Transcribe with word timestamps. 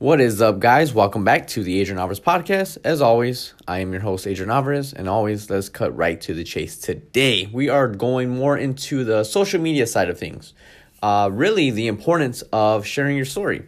What 0.00 0.20
is 0.20 0.40
up, 0.40 0.60
guys? 0.60 0.94
Welcome 0.94 1.24
back 1.24 1.48
to 1.48 1.64
the 1.64 1.80
Adrian 1.80 1.98
Alvarez 1.98 2.20
podcast. 2.20 2.78
As 2.84 3.02
always, 3.02 3.54
I 3.66 3.80
am 3.80 3.90
your 3.90 4.00
host, 4.00 4.28
Adrian 4.28 4.48
Alvarez, 4.48 4.92
and 4.92 5.08
always 5.08 5.50
let's 5.50 5.68
cut 5.68 5.96
right 5.96 6.20
to 6.20 6.34
the 6.34 6.44
chase. 6.44 6.78
Today, 6.78 7.50
we 7.52 7.68
are 7.68 7.88
going 7.88 8.28
more 8.30 8.56
into 8.56 9.02
the 9.02 9.24
social 9.24 9.60
media 9.60 9.88
side 9.88 10.08
of 10.08 10.16
things. 10.16 10.54
Uh, 11.02 11.30
really, 11.32 11.72
the 11.72 11.88
importance 11.88 12.42
of 12.52 12.86
sharing 12.86 13.16
your 13.16 13.24
story 13.24 13.64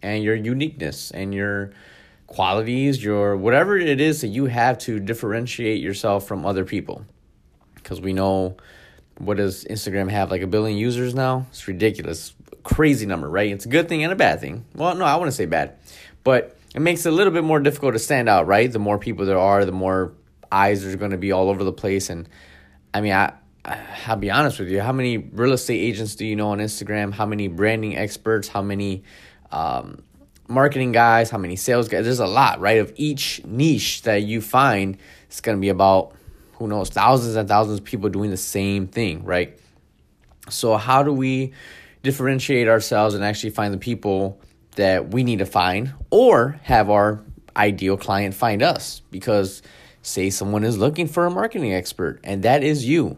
and 0.00 0.24
your 0.24 0.34
uniqueness 0.34 1.10
and 1.10 1.34
your 1.34 1.72
qualities, 2.26 3.04
your 3.04 3.36
whatever 3.36 3.76
it 3.76 4.00
is 4.00 4.22
that 4.22 4.28
you 4.28 4.46
have 4.46 4.78
to 4.78 4.98
differentiate 4.98 5.82
yourself 5.82 6.26
from 6.26 6.46
other 6.46 6.64
people. 6.64 7.04
Because 7.74 8.00
we 8.00 8.14
know 8.14 8.56
what 9.18 9.36
does 9.36 9.66
Instagram 9.66 10.10
have 10.10 10.30
like 10.30 10.40
a 10.40 10.46
billion 10.46 10.78
users 10.78 11.14
now? 11.14 11.44
It's 11.50 11.68
ridiculous 11.68 12.32
crazy 12.66 13.06
number, 13.06 13.28
right? 13.30 13.50
It's 13.52 13.64
a 13.64 13.68
good 13.68 13.88
thing 13.88 14.02
and 14.02 14.12
a 14.12 14.16
bad 14.16 14.40
thing. 14.40 14.64
Well, 14.74 14.94
no, 14.96 15.04
I 15.04 15.16
want 15.16 15.28
to 15.28 15.36
say 15.36 15.46
bad, 15.46 15.78
but 16.24 16.56
it 16.74 16.80
makes 16.80 17.06
it 17.06 17.10
a 17.10 17.12
little 17.12 17.32
bit 17.32 17.44
more 17.44 17.60
difficult 17.60 17.94
to 17.94 17.98
stand 17.98 18.28
out, 18.28 18.46
right? 18.46 18.70
The 18.70 18.80
more 18.80 18.98
people 18.98 19.24
there 19.24 19.38
are, 19.38 19.64
the 19.64 19.72
more 19.72 20.12
eyes 20.50 20.84
are 20.84 20.96
going 20.96 21.12
to 21.12 21.16
be 21.16 21.30
all 21.32 21.48
over 21.48 21.62
the 21.62 21.72
place. 21.72 22.10
And 22.10 22.28
I 22.92 23.00
mean, 23.00 23.12
I, 23.12 23.34
I'll 24.06 24.16
be 24.16 24.30
honest 24.30 24.58
with 24.58 24.68
you. 24.68 24.80
How 24.80 24.92
many 24.92 25.16
real 25.18 25.52
estate 25.52 25.78
agents 25.78 26.16
do 26.16 26.26
you 26.26 26.34
know 26.34 26.48
on 26.48 26.58
Instagram? 26.58 27.12
How 27.12 27.24
many 27.24 27.48
branding 27.48 27.96
experts? 27.96 28.48
How 28.48 28.62
many 28.62 29.04
um, 29.52 30.02
marketing 30.48 30.90
guys? 30.90 31.30
How 31.30 31.38
many 31.38 31.54
sales 31.54 31.88
guys? 31.88 32.04
There's 32.04 32.18
a 32.18 32.26
lot, 32.26 32.60
right? 32.60 32.78
Of 32.78 32.92
each 32.96 33.44
niche 33.44 34.02
that 34.02 34.22
you 34.22 34.40
find, 34.40 34.98
it's 35.28 35.40
going 35.40 35.56
to 35.56 35.60
be 35.60 35.68
about 35.68 36.14
who 36.54 36.66
knows 36.66 36.88
thousands 36.88 37.36
and 37.36 37.48
thousands 37.48 37.78
of 37.78 37.84
people 37.84 38.08
doing 38.08 38.30
the 38.30 38.36
same 38.36 38.88
thing, 38.88 39.24
right? 39.24 39.58
So 40.48 40.76
how 40.76 41.02
do 41.04 41.12
we 41.12 41.52
differentiate 42.06 42.68
ourselves 42.68 43.14
and 43.14 43.24
actually 43.24 43.50
find 43.50 43.74
the 43.74 43.78
people 43.78 44.40
that 44.76 45.10
we 45.10 45.24
need 45.24 45.40
to 45.40 45.46
find 45.46 45.92
or 46.10 46.60
have 46.62 46.88
our 46.88 47.24
ideal 47.56 47.96
client 47.96 48.32
find 48.32 48.62
us 48.62 49.02
because 49.10 49.60
say 50.02 50.30
someone 50.30 50.62
is 50.62 50.78
looking 50.78 51.08
for 51.08 51.26
a 51.26 51.30
marketing 51.30 51.74
expert 51.74 52.20
and 52.22 52.44
that 52.44 52.62
is 52.62 52.86
you. 52.86 53.16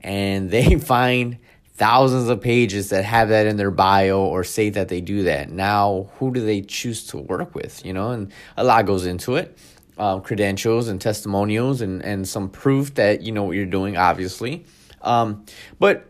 And 0.00 0.48
they 0.48 0.78
find 0.78 1.38
thousands 1.74 2.28
of 2.28 2.40
pages 2.40 2.90
that 2.90 3.04
have 3.04 3.30
that 3.30 3.46
in 3.46 3.56
their 3.56 3.70
bio 3.72 4.20
or 4.20 4.44
say 4.44 4.70
that 4.70 4.88
they 4.88 5.00
do 5.00 5.24
that. 5.24 5.50
Now 5.50 6.10
who 6.18 6.32
do 6.32 6.40
they 6.40 6.62
choose 6.62 7.08
to 7.08 7.18
work 7.18 7.54
with 7.54 7.84
you 7.84 7.92
know? 7.92 8.12
And 8.12 8.32
a 8.56 8.62
lot 8.62 8.86
goes 8.86 9.06
into 9.06 9.36
it. 9.36 9.58
Um, 9.98 10.22
credentials 10.22 10.88
and 10.88 11.00
testimonials 11.00 11.82
and, 11.82 12.00
and 12.02 12.26
some 12.26 12.48
proof 12.48 12.94
that 12.94 13.22
you 13.22 13.32
know 13.32 13.42
what 13.42 13.56
you're 13.56 13.66
doing 13.66 13.96
obviously. 13.96 14.64
Um, 15.02 15.44
but 15.78 16.09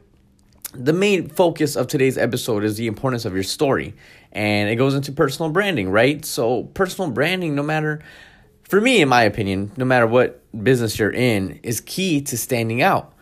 the 0.73 0.93
main 0.93 1.29
focus 1.29 1.77
of 1.77 1.87
today's 1.87 2.17
episode 2.17 2.65
is 2.65 2.77
the 2.77 2.87
importance 2.87 3.25
of 3.25 3.35
your 3.35 3.43
story 3.43 3.95
and 4.33 4.69
it 4.69 4.77
goes 4.77 4.95
into 4.95 5.13
personal 5.13 5.51
branding 5.51 5.91
right? 5.91 6.25
So 6.25 6.65
personal 6.65 7.11
branding 7.11 7.55
no 7.55 7.63
matter 7.63 8.03
for 8.63 8.81
me 8.81 9.01
in 9.01 9.09
my 9.09 9.23
opinion 9.23 9.73
no 9.77 9.85
matter 9.85 10.07
what 10.07 10.43
business 10.65 10.99
you're 10.99 11.13
in 11.13 11.61
is 11.63 11.81
key 11.81 12.21
to 12.23 12.39
standing 12.39 12.83
out. 12.83 13.15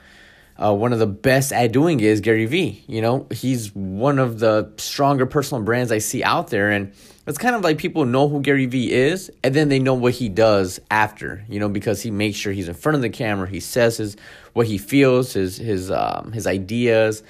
Uh, 0.61 0.75
one 0.75 0.93
of 0.93 0.99
the 0.99 1.07
best 1.07 1.53
at 1.53 1.71
doing 1.71 2.01
is 2.01 2.21
gary 2.21 2.47
vee 2.47 2.85
you 2.87 3.01
know? 3.01 3.27
He's 3.31 3.75
one 3.75 4.19
of 4.19 4.41
the 4.41 4.73
stronger 4.77 5.25
personal 5.25 5.63
brands 5.63 5.91
i 5.91 5.99
see 5.99 6.23
out 6.23 6.49
there 6.49 6.71
and 6.71 6.93
it's 7.29 7.39
kind 7.39 7.55
of 7.55 7.62
like 7.62 7.79
people 7.79 8.05
know 8.05 8.29
who 8.29 8.41
Gary 8.41 8.67
Vee 8.67 8.91
is, 8.93 9.31
and 9.45 9.55
then 9.55 9.69
they 9.69 9.79
know 9.79 9.95
what 9.95 10.15
he 10.15 10.29
does 10.29 10.81
after, 10.91 11.45
you 11.48 11.61
know, 11.61 11.69
because 11.69 12.03
he 12.03 12.11
makes 12.11 12.39
sure 12.39 12.53
he's 12.53 12.69
in 12.69 12.75
front 12.75 12.97
of 12.97 13.03
the 13.03 13.11
camera. 13.11 13.48
He 13.48 13.61
says 13.61 13.98
his 13.98 14.17
what 14.55 14.67
he 14.67 14.79
feels, 14.79 15.35
his 15.35 15.59
his 15.59 15.91
um, 15.91 16.33
his 16.33 16.47
ideas, 16.47 17.23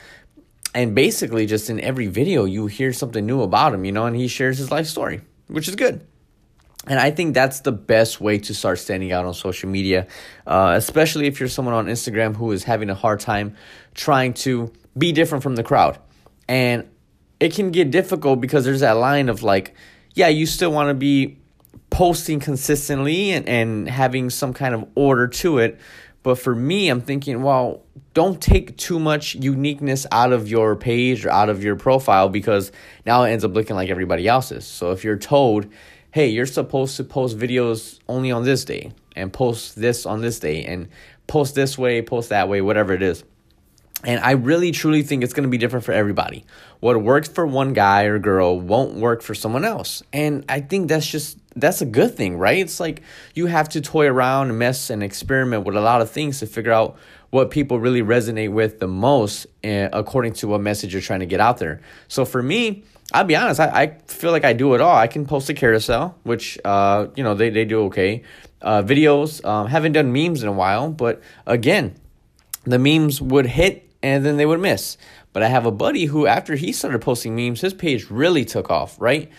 and 0.74 0.94
basically 0.94 1.46
just 1.46 1.68
in 1.68 1.80
every 1.80 2.06
video 2.06 2.44
you 2.44 2.66
hear 2.66 2.92
something 2.92 3.26
new 3.26 3.42
about 3.42 3.74
him, 3.74 3.84
you 3.84 3.92
know, 3.92 4.06
and 4.06 4.14
he 4.14 4.28
shares 4.28 4.58
his 4.58 4.70
life 4.70 4.86
story, 4.86 5.20
which 5.48 5.68
is 5.68 5.74
good. 5.74 6.06
And 6.86 6.98
I 6.98 7.10
think 7.10 7.34
that's 7.34 7.60
the 7.60 7.72
best 7.72 8.20
way 8.20 8.38
to 8.38 8.54
start 8.54 8.78
standing 8.78 9.12
out 9.12 9.26
on 9.26 9.34
social 9.34 9.68
media, 9.68 10.06
uh, 10.46 10.74
especially 10.76 11.26
if 11.26 11.40
you're 11.40 11.48
someone 11.48 11.74
on 11.74 11.86
Instagram 11.86 12.36
who 12.36 12.52
is 12.52 12.64
having 12.64 12.88
a 12.88 12.94
hard 12.94 13.20
time 13.20 13.56
trying 13.94 14.32
to 14.34 14.72
be 14.96 15.12
different 15.12 15.42
from 15.42 15.56
the 15.56 15.64
crowd. 15.64 15.98
And 16.48 16.88
it 17.40 17.54
can 17.54 17.72
get 17.72 17.90
difficult 17.90 18.40
because 18.40 18.64
there's 18.64 18.80
that 18.80 18.92
line 18.92 19.28
of 19.28 19.42
like, 19.42 19.74
yeah, 20.18 20.26
you 20.26 20.46
still 20.46 20.72
want 20.72 20.88
to 20.88 20.94
be 20.94 21.38
posting 21.90 22.40
consistently 22.40 23.30
and, 23.30 23.48
and 23.48 23.88
having 23.88 24.30
some 24.30 24.52
kind 24.52 24.74
of 24.74 24.84
order 24.96 25.28
to 25.28 25.58
it. 25.58 25.78
But 26.24 26.40
for 26.40 26.56
me, 26.56 26.88
I'm 26.88 27.00
thinking, 27.00 27.40
well, 27.40 27.84
don't 28.14 28.42
take 28.42 28.76
too 28.76 28.98
much 28.98 29.36
uniqueness 29.36 30.08
out 30.10 30.32
of 30.32 30.48
your 30.48 30.74
page 30.74 31.24
or 31.24 31.30
out 31.30 31.48
of 31.48 31.62
your 31.62 31.76
profile 31.76 32.28
because 32.28 32.72
now 33.06 33.22
it 33.22 33.30
ends 33.30 33.44
up 33.44 33.54
looking 33.54 33.76
like 33.76 33.90
everybody 33.90 34.26
else's. 34.26 34.66
So 34.66 34.90
if 34.90 35.04
you're 35.04 35.16
told, 35.16 35.68
hey, 36.10 36.26
you're 36.26 36.46
supposed 36.46 36.96
to 36.96 37.04
post 37.04 37.38
videos 37.38 38.00
only 38.08 38.32
on 38.32 38.42
this 38.42 38.64
day 38.64 38.90
and 39.14 39.32
post 39.32 39.76
this 39.76 40.04
on 40.04 40.20
this 40.20 40.40
day 40.40 40.64
and 40.64 40.88
post 41.28 41.54
this 41.54 41.78
way, 41.78 42.02
post 42.02 42.30
that 42.30 42.48
way, 42.48 42.60
whatever 42.60 42.92
it 42.92 43.02
is 43.02 43.22
and 44.04 44.20
I 44.20 44.32
really 44.32 44.70
truly 44.70 45.02
think 45.02 45.24
it's 45.24 45.32
to 45.32 45.48
be 45.48 45.58
different 45.58 45.84
for 45.84 45.92
everybody. 45.92 46.44
What 46.78 47.02
works 47.02 47.28
for 47.28 47.46
one 47.46 47.72
guy 47.72 48.04
or 48.04 48.18
girl 48.20 48.60
won't 48.60 48.94
work 48.94 49.22
for 49.22 49.34
someone 49.34 49.64
else. 49.64 50.04
And 50.12 50.44
I 50.48 50.60
think 50.60 50.88
that's 50.88 51.06
just 51.06 51.38
that's 51.56 51.80
a 51.80 51.86
good 51.86 52.14
thing, 52.14 52.38
right? 52.38 52.58
It's 52.58 52.78
like 52.78 53.02
you 53.34 53.46
have 53.46 53.68
to 53.70 53.80
toy 53.80 54.06
around 54.06 54.50
and 54.50 54.58
mess 54.58 54.90
and 54.90 55.02
experiment 55.02 55.64
with 55.64 55.76
a 55.76 55.80
lot 55.80 56.00
of 56.00 56.10
things 56.10 56.38
to 56.38 56.46
figure 56.46 56.70
out 56.70 56.96
what 57.30 57.50
people 57.50 57.80
really 57.80 58.02
resonate 58.02 58.52
with 58.52 58.78
the 58.78 58.86
most 58.86 59.46
uh, 59.64 59.88
according 59.92 60.32
to 60.34 60.48
what 60.48 60.60
message 60.60 60.92
you're 60.92 61.02
trying 61.02 61.20
to 61.20 61.26
get 61.26 61.40
out 61.40 61.58
there. 61.58 61.80
So 62.06 62.24
for 62.24 62.42
me, 62.42 62.84
I'll 63.12 63.24
be 63.24 63.34
honest, 63.34 63.58
I, 63.58 63.66
I 63.66 63.98
feel 64.06 64.30
like 64.30 64.44
I 64.44 64.52
do 64.52 64.74
it 64.74 64.80
all. 64.80 64.94
I 64.96 65.08
can 65.08 65.26
post 65.26 65.50
a 65.50 65.54
carousel, 65.54 66.16
which 66.22 66.56
uh, 66.64 67.08
you 67.16 67.24
know, 67.24 67.34
they, 67.34 67.50
they 67.50 67.64
do 67.64 67.86
okay. 67.86 68.22
Uh, 68.62 68.82
videos, 68.82 69.44
um, 69.44 69.66
haven't 69.66 69.92
done 69.92 70.12
memes 70.12 70.42
in 70.42 70.48
a 70.48 70.52
while, 70.52 70.90
but 70.90 71.20
again, 71.46 71.96
the 72.64 72.78
memes 72.78 73.20
would 73.20 73.46
hit 73.46 73.87
and 74.02 74.24
then 74.24 74.36
they 74.36 74.46
would 74.46 74.60
miss. 74.60 74.96
But 75.32 75.42
I 75.42 75.48
have 75.48 75.66
a 75.66 75.70
buddy 75.70 76.06
who, 76.06 76.26
after 76.26 76.56
he 76.56 76.72
started 76.72 77.00
posting 77.00 77.36
memes, 77.36 77.60
his 77.60 77.74
page 77.74 78.10
really 78.10 78.44
took 78.44 78.70
off, 78.70 79.00
right? 79.00 79.30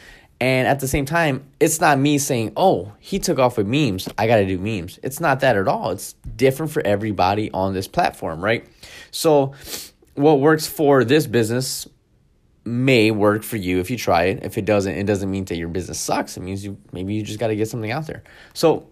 And 0.41 0.67
at 0.67 0.79
the 0.79 0.87
same 0.87 1.05
time, 1.05 1.45
it's 1.59 1.81
not 1.81 1.99
me 1.99 2.17
saying, 2.17 2.53
oh, 2.55 2.93
he 2.99 3.19
took 3.19 3.39
off 3.39 3.57
with 3.57 3.67
memes. 3.67 4.07
I 4.17 4.25
got 4.27 4.37
to 4.37 4.45
do 4.45 4.57
memes. 4.57 4.97
It's 5.03 5.19
not 5.19 5.41
that 5.41 5.57
at 5.57 5.67
all. 5.67 5.91
It's 5.91 6.13
different 6.35 6.71
for 6.71 6.85
everybody 6.85 7.51
on 7.51 7.73
this 7.73 7.87
platform, 7.87 8.41
right? 8.41 8.65
So, 9.11 9.53
what 10.15 10.39
works 10.39 10.67
for 10.67 11.03
this 11.03 11.27
business 11.27 11.87
may 12.65 13.11
work 13.11 13.43
for 13.43 13.57
you 13.57 13.79
if 13.79 13.89
you 13.89 13.97
try 13.97 14.25
it. 14.25 14.43
If 14.43 14.57
it 14.57 14.65
doesn't, 14.65 14.93
it 14.93 15.05
doesn't 15.05 15.29
mean 15.29 15.45
that 15.45 15.57
your 15.57 15.67
business 15.67 15.99
sucks. 15.99 16.37
It 16.37 16.41
means 16.41 16.63
you 16.63 16.77
maybe 16.91 17.13
you 17.13 17.23
just 17.23 17.39
got 17.39 17.47
to 17.47 17.55
get 17.55 17.67
something 17.67 17.91
out 17.91 18.07
there. 18.07 18.23
So, 18.53 18.87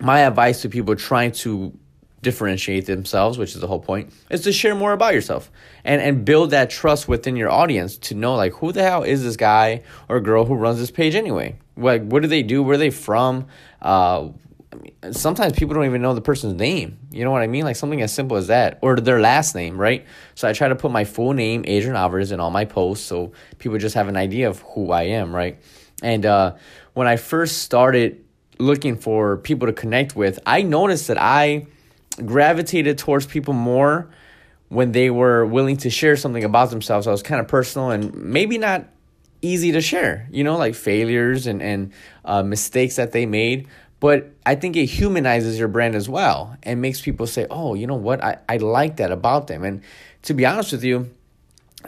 my 0.00 0.20
advice 0.20 0.62
to 0.62 0.68
people 0.68 0.96
trying 0.96 1.32
to 1.32 1.76
differentiate 2.24 2.86
themselves, 2.86 3.38
which 3.38 3.54
is 3.54 3.60
the 3.60 3.68
whole 3.68 3.78
point, 3.78 4.12
is 4.30 4.42
to 4.42 4.52
share 4.52 4.74
more 4.74 4.92
about 4.92 5.14
yourself 5.14 5.50
and 5.84 6.02
and 6.02 6.24
build 6.24 6.50
that 6.50 6.70
trust 6.70 7.06
within 7.06 7.36
your 7.36 7.50
audience 7.50 7.96
to 7.98 8.14
know 8.14 8.34
like 8.34 8.52
who 8.54 8.72
the 8.72 8.82
hell 8.82 9.04
is 9.04 9.22
this 9.22 9.36
guy 9.36 9.82
or 10.08 10.18
girl 10.18 10.44
who 10.44 10.54
runs 10.54 10.78
this 10.78 10.90
page 10.90 11.14
anyway? 11.14 11.56
Like 11.76 12.02
what 12.02 12.22
do 12.22 12.28
they 12.28 12.42
do? 12.42 12.62
Where 12.62 12.74
are 12.74 12.78
they 12.78 12.90
from? 12.90 13.46
Uh, 13.80 14.30
sometimes 15.12 15.52
people 15.52 15.74
don't 15.74 15.84
even 15.84 16.02
know 16.02 16.14
the 16.14 16.20
person's 16.20 16.54
name. 16.54 16.98
You 17.10 17.24
know 17.24 17.30
what 17.30 17.42
I 17.42 17.46
mean? 17.46 17.64
Like 17.64 17.76
something 17.76 18.02
as 18.02 18.12
simple 18.12 18.36
as 18.36 18.48
that, 18.48 18.78
or 18.82 18.96
their 18.96 19.20
last 19.20 19.54
name, 19.54 19.78
right? 19.78 20.04
So 20.34 20.48
I 20.48 20.52
try 20.52 20.68
to 20.68 20.76
put 20.76 20.90
my 20.90 21.04
full 21.04 21.32
name, 21.32 21.64
Adrian 21.66 21.96
Alvarez, 21.96 22.32
in 22.32 22.40
all 22.40 22.50
my 22.50 22.64
posts, 22.64 23.06
so 23.06 23.32
people 23.58 23.78
just 23.78 23.94
have 23.94 24.08
an 24.08 24.16
idea 24.16 24.48
of 24.48 24.60
who 24.60 24.90
I 24.90 25.04
am, 25.04 25.34
right? 25.34 25.60
And 26.02 26.26
uh, 26.26 26.54
when 26.94 27.06
I 27.06 27.16
first 27.16 27.58
started 27.62 28.24
looking 28.58 28.96
for 28.96 29.36
people 29.38 29.66
to 29.66 29.72
connect 29.72 30.16
with, 30.16 30.38
I 30.46 30.62
noticed 30.62 31.08
that 31.08 31.20
I 31.20 31.66
gravitated 32.24 32.98
towards 32.98 33.26
people 33.26 33.54
more 33.54 34.10
when 34.68 34.92
they 34.92 35.10
were 35.10 35.44
willing 35.46 35.76
to 35.78 35.90
share 35.90 36.16
something 36.16 36.44
about 36.44 36.70
themselves. 36.70 37.06
I 37.06 37.10
was 37.10 37.22
kind 37.22 37.40
of 37.40 37.48
personal 37.48 37.90
and 37.90 38.14
maybe 38.14 38.58
not 38.58 38.86
easy 39.42 39.72
to 39.72 39.80
share, 39.80 40.26
you 40.30 40.42
know, 40.42 40.56
like 40.56 40.74
failures 40.74 41.46
and, 41.46 41.62
and 41.62 41.92
uh, 42.24 42.42
mistakes 42.42 42.96
that 42.96 43.12
they 43.12 43.26
made. 43.26 43.68
But 44.00 44.30
I 44.44 44.54
think 44.54 44.76
it 44.76 44.86
humanizes 44.86 45.58
your 45.58 45.68
brand 45.68 45.94
as 45.94 46.08
well 46.08 46.56
and 46.62 46.80
makes 46.80 47.00
people 47.00 47.26
say, 47.26 47.46
oh, 47.50 47.74
you 47.74 47.86
know 47.86 47.94
what? 47.94 48.22
I, 48.22 48.38
I 48.48 48.56
like 48.58 48.96
that 48.96 49.12
about 49.12 49.46
them. 49.46 49.64
And 49.64 49.82
to 50.22 50.34
be 50.34 50.44
honest 50.44 50.72
with 50.72 50.84
you, 50.84 51.10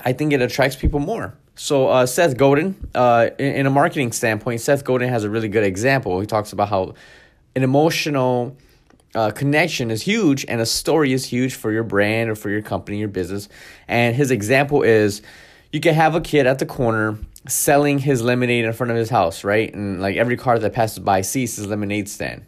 I 0.05 0.13
think 0.13 0.33
it 0.33 0.41
attracts 0.41 0.77
people 0.77 1.01
more. 1.01 1.35
So 1.57 1.89
uh, 1.89 2.07
Seth 2.07 2.37
Godin, 2.37 2.77
uh, 2.95 3.31
in, 3.39 3.55
in 3.55 3.67
a 3.67 3.71
marketing 3.71 4.13
standpoint, 4.13 4.61
Seth 4.61 4.85
Godin 4.85 5.09
has 5.09 5.25
a 5.25 5.31
really 5.31 5.49
good 5.49 5.65
example. 5.65 6.21
He 6.21 6.27
talks 6.27 6.53
about 6.53 6.69
how 6.69 6.95
an 7.55 7.63
emotional 7.63 8.57
uh, 9.15 9.31
connection 9.31 9.91
is 9.91 10.03
huge 10.03 10.45
and 10.49 10.61
a 10.61 10.67
story 10.67 11.13
is 11.13 11.25
huge 11.25 11.55
for 11.55 11.73
your 11.73 11.85
brand 11.85 12.31
or 12.31 12.35
for 12.35 12.51
your 12.51 12.63
company, 12.63 12.99
your 12.99 13.09
business. 13.09 13.49
And 13.89 14.15
his 14.15 14.31
example 14.31 14.83
is 14.83 15.23
you 15.73 15.81
can 15.81 15.95
have 15.95 16.15
a 16.15 16.21
kid 16.21 16.47
at 16.47 16.59
the 16.59 16.67
corner 16.67 17.19
selling 17.49 17.99
his 17.99 18.23
lemonade 18.23 18.65
in 18.65 18.73
front 18.73 18.91
of 18.91 18.97
his 18.97 19.09
house, 19.09 19.45
right? 19.45 19.73
And 19.73 20.01
like 20.01 20.17
every 20.17 20.37
car 20.37 20.59
that 20.59 20.73
passes 20.73 20.99
by 20.99 21.21
sees 21.21 21.57
his 21.57 21.67
lemonade 21.67 22.09
stand. 22.09 22.45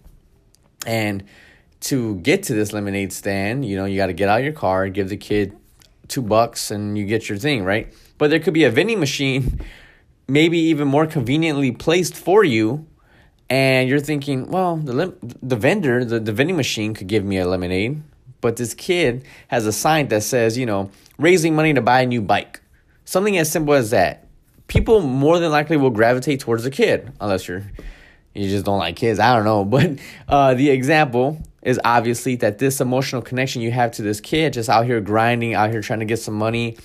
And 0.87 1.25
to 1.81 2.17
get 2.17 2.45
to 2.45 2.55
this 2.55 2.73
lemonade 2.73 3.13
stand, 3.13 3.65
you 3.65 3.77
know, 3.77 3.85
you 3.85 3.97
got 3.97 4.07
to 4.07 4.13
get 4.13 4.29
out 4.29 4.41
of 4.41 4.45
your 4.45 4.53
car, 4.53 4.89
give 4.89 5.09
the 5.09 5.17
kid 5.17 5.57
two 6.09 6.23
bucks, 6.23 6.71
and 6.71 6.99
you 6.99 7.07
get 7.07 7.29
your 7.29 7.39
thing, 7.39 7.65
right? 7.65 7.93
But 8.17 8.31
there 8.31 8.41
could 8.41 8.55
be 8.55 8.65
a 8.65 8.71
vending 8.71 8.99
machine 8.99 9.61
maybe 10.29 10.59
even 10.59 10.89
more 10.89 11.07
conveniently 11.07 11.73
placed 11.73 12.15
for 12.15 12.45
you 12.45 12.87
and 13.51 13.89
you're 13.89 14.01
thinking 14.01 14.51
well 14.51 14.77
the 14.77 14.93
lim- 14.93 15.19
the 15.43 15.57
vendor 15.57 16.05
the, 16.05 16.21
the 16.21 16.33
vending 16.33 16.57
machine 16.57 16.95
could 16.95 17.07
give 17.07 17.25
me 17.25 17.39
a 17.39 17.47
lemonade 17.47 18.03
but 18.41 18.57
this 18.57 18.75
kid 18.75 19.25
has 19.49 19.67
a 19.67 19.73
sign 19.73 20.09
that 20.09 20.23
says 20.23 20.57
you 20.57 20.67
know 20.67 20.91
raising 21.19 21.55
money 21.55 21.75
to 21.75 21.83
buy 21.83 22.03
a 22.03 22.07
new 22.07 22.23
bike. 22.23 22.61
Something 23.05 23.37
as 23.39 23.51
simple 23.51 23.75
as 23.75 23.91
that. 23.91 24.27
People 24.69 25.01
more 25.01 25.39
than 25.39 25.51
likely 25.51 25.77
will 25.77 25.91
gravitate 25.91 26.41
towards 26.41 26.63
the 26.63 26.71
kid 26.71 27.13
unless 27.21 27.49
you're 27.49 27.65
you 28.35 28.49
just 28.49 28.65
don't 28.65 28.79
like 28.79 28.97
kids. 28.97 29.19
I 29.19 29.35
don't 29.35 29.45
know. 29.45 29.65
But 29.69 29.99
uh, 30.29 30.55
the 30.55 30.71
example 30.71 31.43
is 31.63 31.81
obviously 31.85 32.37
that 32.37 32.59
this 32.59 32.81
emotional 32.81 33.23
connection 33.23 33.63
you 33.63 33.73
have 33.73 33.93
to 33.93 34.03
this 34.03 34.21
kid 34.21 34.53
just 34.53 34.69
out 34.69 34.87
here 34.87 35.01
grinding 35.01 35.55
out 35.55 35.71
here 35.71 35.81
trying 35.81 35.99
to 35.99 36.05
get 36.05 36.19
some 36.19 36.35
money 36.35 36.77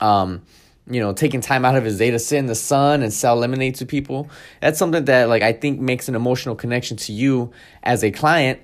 um, 0.00 0.42
you 0.88 1.00
know, 1.00 1.12
taking 1.12 1.40
time 1.40 1.64
out 1.64 1.76
of 1.76 1.84
his 1.84 1.98
day 1.98 2.10
to 2.10 2.18
sit 2.18 2.38
in 2.38 2.46
the 2.46 2.54
sun 2.54 3.02
and 3.02 3.12
sell 3.12 3.36
lemonade 3.36 3.74
to 3.76 3.86
people. 3.86 4.30
That's 4.60 4.78
something 4.78 5.04
that 5.06 5.28
like 5.28 5.42
I 5.42 5.52
think 5.52 5.80
makes 5.80 6.08
an 6.08 6.14
emotional 6.14 6.54
connection 6.54 6.96
to 6.98 7.12
you 7.12 7.52
as 7.82 8.04
a 8.04 8.10
client, 8.10 8.60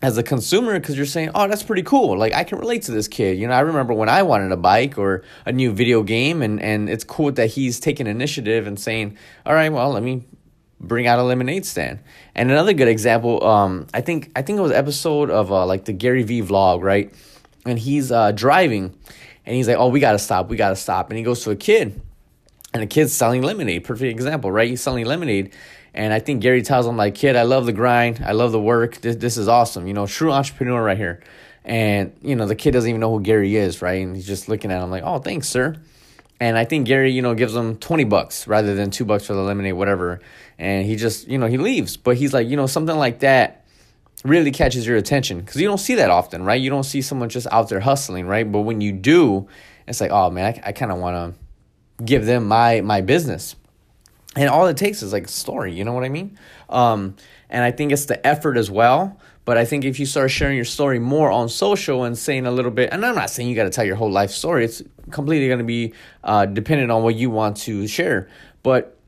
as 0.00 0.16
a 0.16 0.22
consumer, 0.22 0.78
because 0.78 0.96
you're 0.96 1.06
saying, 1.06 1.30
oh, 1.34 1.48
that's 1.48 1.62
pretty 1.62 1.82
cool. 1.82 2.16
Like 2.16 2.34
I 2.34 2.44
can 2.44 2.58
relate 2.58 2.82
to 2.82 2.92
this 2.92 3.08
kid. 3.08 3.38
You 3.38 3.48
know, 3.48 3.54
I 3.54 3.60
remember 3.60 3.92
when 3.92 4.08
I 4.08 4.22
wanted 4.22 4.52
a 4.52 4.56
bike 4.56 4.96
or 4.96 5.24
a 5.44 5.52
new 5.52 5.72
video 5.72 6.02
game, 6.02 6.40
and 6.40 6.62
and 6.62 6.88
it's 6.88 7.04
cool 7.04 7.32
that 7.32 7.48
he's 7.48 7.80
taking 7.80 8.06
initiative 8.06 8.66
and 8.66 8.78
saying, 8.78 9.16
all 9.44 9.54
right, 9.54 9.72
well, 9.72 9.90
let 9.90 10.02
me 10.02 10.24
bring 10.80 11.06
out 11.06 11.18
a 11.18 11.22
lemonade 11.22 11.66
stand. 11.66 11.98
And 12.34 12.50
another 12.50 12.72
good 12.72 12.88
example, 12.88 13.44
um, 13.44 13.86
I 13.92 14.00
think 14.00 14.30
I 14.36 14.42
think 14.42 14.58
it 14.58 14.62
was 14.62 14.72
episode 14.72 15.30
of 15.30 15.50
uh, 15.52 15.66
like 15.66 15.84
the 15.84 15.92
Gary 15.92 16.22
Vee 16.22 16.42
vlog, 16.42 16.82
right? 16.82 17.12
And 17.66 17.78
he's 17.78 18.10
uh, 18.10 18.32
driving 18.32 18.94
and 19.50 19.56
he's 19.56 19.66
like, 19.66 19.78
"Oh, 19.78 19.88
we 19.88 19.98
gotta 19.98 20.20
stop. 20.20 20.48
We 20.48 20.56
gotta 20.56 20.76
stop." 20.76 21.10
And 21.10 21.18
he 21.18 21.24
goes 21.24 21.42
to 21.42 21.50
a 21.50 21.56
kid, 21.56 22.00
and 22.72 22.84
the 22.84 22.86
kid's 22.86 23.12
selling 23.12 23.42
lemonade. 23.42 23.82
Perfect 23.82 24.08
example, 24.08 24.52
right? 24.52 24.68
He's 24.68 24.80
selling 24.80 25.04
lemonade, 25.04 25.52
and 25.92 26.12
I 26.12 26.20
think 26.20 26.40
Gary 26.40 26.62
tells 26.62 26.86
him 26.86 26.96
like, 26.96 27.16
"Kid, 27.16 27.34
I 27.34 27.42
love 27.42 27.66
the 27.66 27.72
grind. 27.72 28.22
I 28.24 28.30
love 28.30 28.52
the 28.52 28.60
work. 28.60 29.00
This 29.00 29.16
this 29.16 29.36
is 29.36 29.48
awesome. 29.48 29.88
You 29.88 29.92
know, 29.92 30.06
true 30.06 30.30
entrepreneur 30.30 30.80
right 30.80 30.96
here." 30.96 31.20
And 31.64 32.12
you 32.22 32.36
know, 32.36 32.46
the 32.46 32.54
kid 32.54 32.70
doesn't 32.70 32.88
even 32.88 33.00
know 33.00 33.10
who 33.10 33.20
Gary 33.20 33.56
is, 33.56 33.82
right? 33.82 34.00
And 34.00 34.14
he's 34.14 34.26
just 34.26 34.48
looking 34.48 34.70
at 34.70 34.80
him 34.80 34.88
like, 34.88 35.02
"Oh, 35.04 35.18
thanks, 35.18 35.48
sir." 35.48 35.74
And 36.38 36.56
I 36.56 36.64
think 36.64 36.86
Gary, 36.86 37.10
you 37.10 37.20
know, 37.20 37.34
gives 37.34 37.54
him 37.54 37.76
20 37.76 38.04
bucks 38.04 38.46
rather 38.46 38.76
than 38.76 38.92
two 38.92 39.04
bucks 39.04 39.26
for 39.26 39.34
the 39.34 39.42
lemonade, 39.42 39.74
whatever. 39.74 40.20
And 40.58 40.86
he 40.86 40.94
just, 40.94 41.26
you 41.28 41.38
know, 41.38 41.46
he 41.46 41.58
leaves. 41.58 41.96
But 41.96 42.16
he's 42.16 42.32
like, 42.32 42.48
you 42.48 42.56
know, 42.56 42.66
something 42.66 42.96
like 42.96 43.18
that 43.18 43.59
really 44.24 44.50
catches 44.50 44.86
your 44.86 44.96
attention 44.96 45.40
because 45.40 45.60
you 45.60 45.66
don't 45.66 45.78
see 45.78 45.94
that 45.96 46.10
often, 46.10 46.44
right? 46.44 46.60
You 46.60 46.70
don't 46.70 46.84
see 46.84 47.02
someone 47.02 47.28
just 47.28 47.46
out 47.50 47.68
there 47.68 47.80
hustling, 47.80 48.26
right? 48.26 48.50
But 48.50 48.60
when 48.60 48.80
you 48.80 48.92
do, 48.92 49.48
it's 49.86 50.00
like, 50.00 50.10
oh 50.10 50.30
man, 50.30 50.54
I, 50.54 50.68
I 50.68 50.72
kind 50.72 50.92
of 50.92 50.98
want 50.98 51.34
to 51.96 52.04
give 52.04 52.26
them 52.26 52.46
my 52.46 52.80
my 52.80 53.00
business, 53.00 53.56
and 54.36 54.48
all 54.48 54.66
it 54.66 54.76
takes 54.76 55.02
is 55.02 55.12
like 55.12 55.24
a 55.24 55.28
story. 55.28 55.72
You 55.72 55.84
know 55.84 55.92
what 55.92 56.04
I 56.04 56.08
mean? 56.08 56.38
Um, 56.68 57.16
and 57.48 57.64
I 57.64 57.70
think 57.70 57.92
it's 57.92 58.04
the 58.06 58.24
effort 58.26 58.56
as 58.56 58.70
well. 58.70 59.18
But 59.44 59.56
I 59.56 59.64
think 59.64 59.84
if 59.84 59.98
you 59.98 60.06
start 60.06 60.30
sharing 60.30 60.54
your 60.54 60.64
story 60.66 60.98
more 60.98 61.30
on 61.30 61.48
social 61.48 62.04
and 62.04 62.16
saying 62.16 62.46
a 62.46 62.52
little 62.52 62.70
bit, 62.70 62.90
and 62.92 63.04
I'm 63.04 63.14
not 63.14 63.30
saying 63.30 63.48
you 63.48 63.56
got 63.56 63.64
to 63.64 63.70
tell 63.70 63.84
your 63.84 63.96
whole 63.96 64.10
life 64.10 64.30
story. 64.30 64.64
It's 64.64 64.82
completely 65.10 65.48
going 65.48 65.58
to 65.58 65.64
be 65.64 65.94
uh, 66.22 66.46
dependent 66.46 66.92
on 66.92 67.02
what 67.02 67.16
you 67.16 67.30
want 67.30 67.56
to 67.58 67.88
share. 67.88 68.28
But 68.62 68.99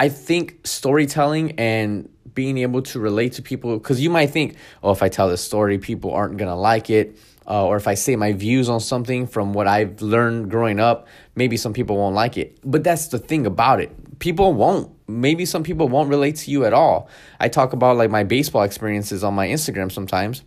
I 0.00 0.08
think 0.08 0.66
storytelling 0.66 1.52
and 1.52 2.08
being 2.34 2.58
able 2.58 2.82
to 2.82 2.98
relate 2.98 3.34
to 3.34 3.42
people 3.42 3.78
because 3.78 4.00
you 4.00 4.10
might 4.10 4.30
think 4.30 4.56
oh 4.82 4.92
if 4.92 5.02
i 5.02 5.08
tell 5.08 5.28
this 5.28 5.42
story 5.42 5.78
people 5.78 6.12
aren't 6.12 6.36
going 6.36 6.48
to 6.48 6.54
like 6.54 6.88
it 6.88 7.18
uh, 7.48 7.66
or 7.66 7.76
if 7.76 7.88
i 7.88 7.94
say 7.94 8.14
my 8.14 8.32
views 8.32 8.68
on 8.68 8.78
something 8.78 9.26
from 9.26 9.52
what 9.52 9.66
i've 9.66 10.00
learned 10.00 10.48
growing 10.48 10.78
up 10.78 11.08
maybe 11.40 11.56
some 11.56 11.72
people 11.72 11.96
won't 11.96 12.14
like 12.14 12.36
it. 12.36 12.58
But 12.64 12.84
that's 12.84 13.08
the 13.08 13.18
thing 13.18 13.46
about 13.46 13.80
it. 13.80 14.18
People 14.18 14.52
won't. 14.52 14.92
Maybe 15.08 15.46
some 15.46 15.62
people 15.62 15.88
won't 15.88 16.10
relate 16.10 16.36
to 16.36 16.50
you 16.50 16.66
at 16.66 16.74
all. 16.74 17.08
I 17.40 17.48
talk 17.48 17.72
about 17.72 17.96
like 17.96 18.10
my 18.10 18.24
baseball 18.24 18.62
experiences 18.62 19.24
on 19.24 19.34
my 19.34 19.48
instagram 19.48 19.90
sometimes. 19.90 20.42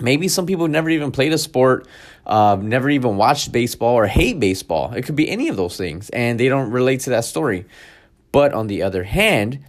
Maybe 0.00 0.28
some 0.28 0.46
people 0.46 0.68
never 0.68 0.88
even 0.90 1.10
played 1.10 1.32
a 1.32 1.38
sport 1.38 1.86
uh, 2.24 2.56
never 2.60 2.88
even 2.88 3.16
watched 3.16 3.50
baseball 3.50 3.94
or 3.94 4.06
hate 4.06 4.38
baseball. 4.38 4.92
It 4.92 5.02
could 5.04 5.16
be 5.16 5.28
any 5.28 5.48
of 5.48 5.56
those 5.56 5.76
things 5.76 6.08
and 6.10 6.38
they 6.38 6.48
don't 6.48 6.70
relate 6.70 7.00
to 7.00 7.10
that 7.10 7.24
story 7.24 7.66
but 8.32 8.52
on 8.52 8.66
the 8.66 8.82
other 8.82 9.04
hand 9.04 9.64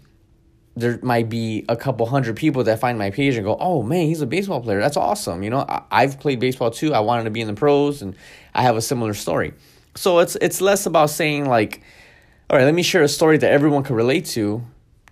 there 0.76 1.00
might 1.04 1.30
be 1.30 1.66
a 1.70 1.76
couple 1.76 2.06
hundred 2.06 2.36
people 2.36 2.64
that 2.64 2.80
find 2.80 2.98
my 2.98 3.12
page 3.12 3.36
and 3.36 3.46
go, 3.46 3.56
"Oh 3.60 3.84
man, 3.84 4.08
he's 4.08 4.22
a 4.22 4.26
baseball 4.26 4.62
player. 4.62 4.80
That's 4.80 4.98
awesome." 4.98 5.44
You 5.44 5.52
know, 5.52 5.66
I, 5.92 6.02
have 6.02 6.20
played 6.20 6.40
baseball 6.40 6.72
too. 6.72 6.94
I 6.94 7.00
wanted 7.00 7.26
to 7.26 7.30
be 7.30 7.42
in 7.42 7.48
the 7.48 7.54
pros, 7.54 8.02
and 8.02 8.16
I 8.54 8.64
have 8.64 8.76
a 8.76 8.82
similar 8.82 9.14
story. 9.14 9.54
So 9.96 10.20
it's 10.20 10.36
it's 10.38 10.62
less 10.62 10.86
about 10.86 11.12
saying 11.12 11.46
like, 11.46 11.84
"All 12.50 12.58
right, 12.58 12.66
let 12.66 12.74
me 12.74 12.84
share 12.84 13.04
a 13.04 13.08
story 13.08 13.38
that 13.38 13.52
everyone 13.52 13.84
can 13.84 13.96
relate 13.96 14.26
to." 14.28 14.64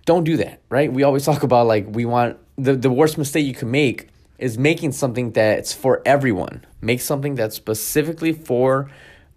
Don't 0.04 0.24
do 0.24 0.36
that, 0.38 0.60
right? 0.68 0.92
We 0.92 1.04
always 1.04 1.24
talk 1.30 1.44
about 1.44 1.66
like 1.68 1.86
we 1.88 2.04
want 2.04 2.38
the 2.56 2.74
the 2.74 2.90
worst 2.90 3.16
mistake 3.16 3.46
you 3.46 3.54
can 3.54 3.70
make 3.70 4.08
is 4.38 4.58
making 4.58 4.90
something 4.90 5.30
that's 5.30 5.72
for 5.72 6.02
everyone. 6.04 6.64
Make 6.80 7.00
something 7.00 7.36
that's 7.36 7.54
specifically 7.54 8.32
for 8.32 8.90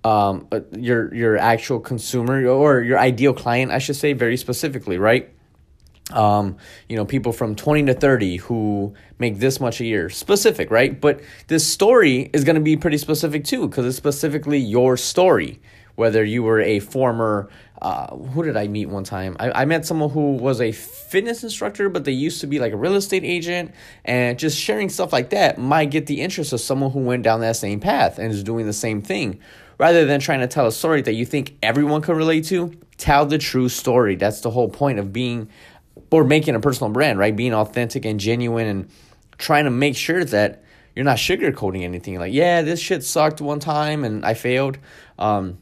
um, 0.06 0.48
uh, 0.52 0.60
your 0.72 1.14
your 1.14 1.38
actual 1.38 1.80
consumer 1.80 2.46
or 2.48 2.82
your 2.82 3.00
ideal 3.00 3.34
client, 3.34 3.72
I 3.72 3.80
should 3.80 3.96
say, 3.96 4.14
very 4.14 4.38
specifically, 4.38 4.98
right? 4.98 5.36
um, 6.12 6.58
you 6.88 6.96
know, 6.96 7.06
people 7.06 7.32
from 7.32 7.56
20 7.56 7.86
to 7.86 7.94
30 7.94 8.38
who 8.38 8.94
make 9.18 9.40
this 9.40 9.60
much 9.60 9.82
a 9.82 9.86
year. 9.86 10.10
Specific, 10.10 10.70
right? 10.70 11.00
But 11.00 11.22
this 11.48 11.68
story 11.68 12.30
is 12.34 12.44
going 12.44 12.56
to 12.56 12.62
be 12.62 12.78
pretty 12.78 12.98
specific 12.98 13.44
too, 13.44 13.68
because 13.68 13.86
it's 13.86 13.98
specifically 13.98 14.60
your 14.60 14.98
story. 14.98 15.60
Whether 15.96 16.26
you 16.26 16.44
were 16.44 16.60
a 16.60 16.80
former, 16.80 17.50
uh, 17.82 18.16
who 18.18 18.44
did 18.44 18.58
I 18.58 18.68
meet 18.68 18.88
one 18.88 19.06
time? 19.06 19.38
I, 19.40 19.62
I 19.62 19.66
met 19.66 19.86
someone 19.86 20.10
who 20.10 20.34
was 20.34 20.60
a 20.60 20.74
fitness 20.74 21.42
instructor, 21.42 21.88
but 21.88 22.04
they 22.04 22.12
used 22.12 22.42
to 22.42 22.48
be 22.48 22.60
like 22.60 22.74
a 22.74 22.78
real 22.78 22.96
estate 22.96 23.24
agent. 23.24 23.72
And 24.04 24.38
just 24.38 24.60
sharing 24.60 24.90
stuff 24.90 25.14
like 25.14 25.30
that 25.30 25.58
might 25.58 25.92
get 25.92 26.06
the 26.06 26.22
interest 26.22 26.52
of 26.52 26.60
someone 26.60 26.92
who 26.92 27.00
went 27.00 27.24
down 27.24 27.40
that 27.42 27.56
same 27.56 27.80
path 27.80 28.20
and 28.20 28.32
is 28.32 28.44
doing 28.44 28.66
the 28.66 28.74
same 28.74 29.02
thing. 29.02 29.40
Rather 29.78 30.06
than 30.06 30.20
trying 30.20 30.40
to 30.40 30.48
tell 30.48 30.68
a 30.68 30.72
story 30.72 31.02
that 31.02 31.14
you 31.14 31.26
think 31.26 31.58
everyone 31.62 32.02
can 32.02 32.16
relate 32.16 32.46
to, 32.46 32.74
tell 32.98 33.26
the 33.26 33.38
true 33.38 33.70
story. 33.70 34.16
That's 34.16 34.42
the 34.42 34.50
whole 34.50 34.70
point 34.70 35.00
of 35.00 35.12
being 35.12 35.50
or 36.12 36.24
making 36.24 36.56
a 36.56 36.60
personal 36.60 36.92
brand, 36.92 37.20
right? 37.20 37.36
Being 37.36 37.54
authentic 37.54 38.06
and 38.06 38.20
genuine 38.20 38.68
and 38.68 38.90
trying 39.38 39.66
to 39.66 39.72
make 39.72 39.96
sure 39.96 40.24
that 40.24 40.64
you're 40.96 41.06
not 41.06 41.18
sugarcoating 41.18 41.84
anything. 41.84 42.18
Like, 42.18 42.34
yeah, 42.34 42.62
this 42.62 42.80
shit 42.80 43.04
sucked 43.04 43.42
one 43.42 43.60
time 43.60 44.06
and 44.06 44.26
I 44.26 44.34
failed. 44.34 44.78
Um, 45.20 45.58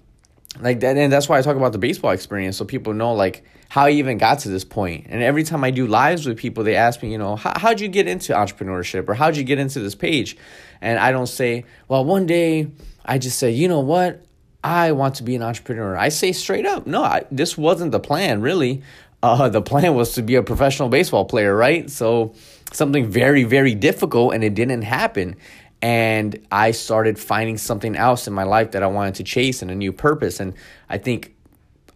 like 0.59 0.81
that, 0.81 0.97
and 0.97 1.11
that's 1.11 1.27
why 1.27 1.39
I 1.39 1.41
talk 1.41 1.55
about 1.55 1.71
the 1.71 1.79
baseball 1.79 2.11
experience, 2.11 2.57
so 2.57 2.65
people 2.65 2.93
know 2.93 3.13
like 3.13 3.43
how 3.69 3.85
I 3.85 3.91
even 3.91 4.19
got 4.19 4.39
to 4.39 4.49
this 4.49 4.63
point. 4.63 5.07
And 5.09 5.23
every 5.23 5.43
time 5.43 5.63
I 5.63 5.71
do 5.71 5.87
lives 5.87 6.27
with 6.27 6.37
people, 6.37 6.63
they 6.63 6.75
ask 6.75 7.01
me, 7.01 7.11
you 7.11 7.17
know, 7.17 7.35
how 7.35 7.53
how'd 7.55 7.79
you 7.79 7.87
get 7.87 8.07
into 8.07 8.33
entrepreneurship 8.33 9.09
or 9.09 9.15
how'd 9.15 9.35
you 9.35 9.43
get 9.43 9.57
into 9.57 9.79
this 9.79 9.95
page? 9.95 10.37
And 10.79 10.99
I 10.99 11.11
don't 11.11 11.27
say, 11.27 11.65
well, 11.87 12.05
one 12.05 12.27
day 12.27 12.67
I 13.05 13.17
just 13.17 13.39
say, 13.39 13.51
you 13.51 13.67
know 13.67 13.81
what, 13.81 14.23
I 14.63 14.93
want 14.93 15.15
to 15.15 15.23
be 15.23 15.35
an 15.35 15.41
entrepreneur. 15.41 15.97
I 15.97 16.09
say 16.09 16.31
straight 16.31 16.65
up, 16.65 16.87
no, 16.87 17.03
I, 17.03 17.25
this 17.31 17.57
wasn't 17.57 17.91
the 17.91 17.99
plan 17.99 18.41
really 18.41 18.81
uh, 19.23 19.49
the 19.57 19.61
plan 19.61 19.95
was 19.95 20.13
to 20.13 20.21
be 20.21 20.35
a 20.35 20.43
professional 20.43 20.89
baseball 20.89 21.25
player, 21.25 21.55
right? 21.55 21.89
So 21.89 22.35
something 22.71 23.09
very, 23.09 23.45
very 23.45 23.73
difficult, 23.73 24.35
and 24.35 24.43
it 24.43 24.53
didn't 24.53 24.83
happen. 24.83 25.37
And 25.81 26.45
I 26.51 26.71
started 26.71 27.17
finding 27.17 27.57
something 27.57 27.95
else 27.95 28.27
in 28.27 28.33
my 28.33 28.43
life 28.43 28.71
that 28.71 28.83
I 28.83 28.87
wanted 28.87 29.15
to 29.15 29.23
chase 29.23 29.61
and 29.61 29.71
a 29.71 29.75
new 29.75 29.91
purpose. 29.91 30.39
And 30.39 30.53
I 30.89 30.97
think 30.97 31.35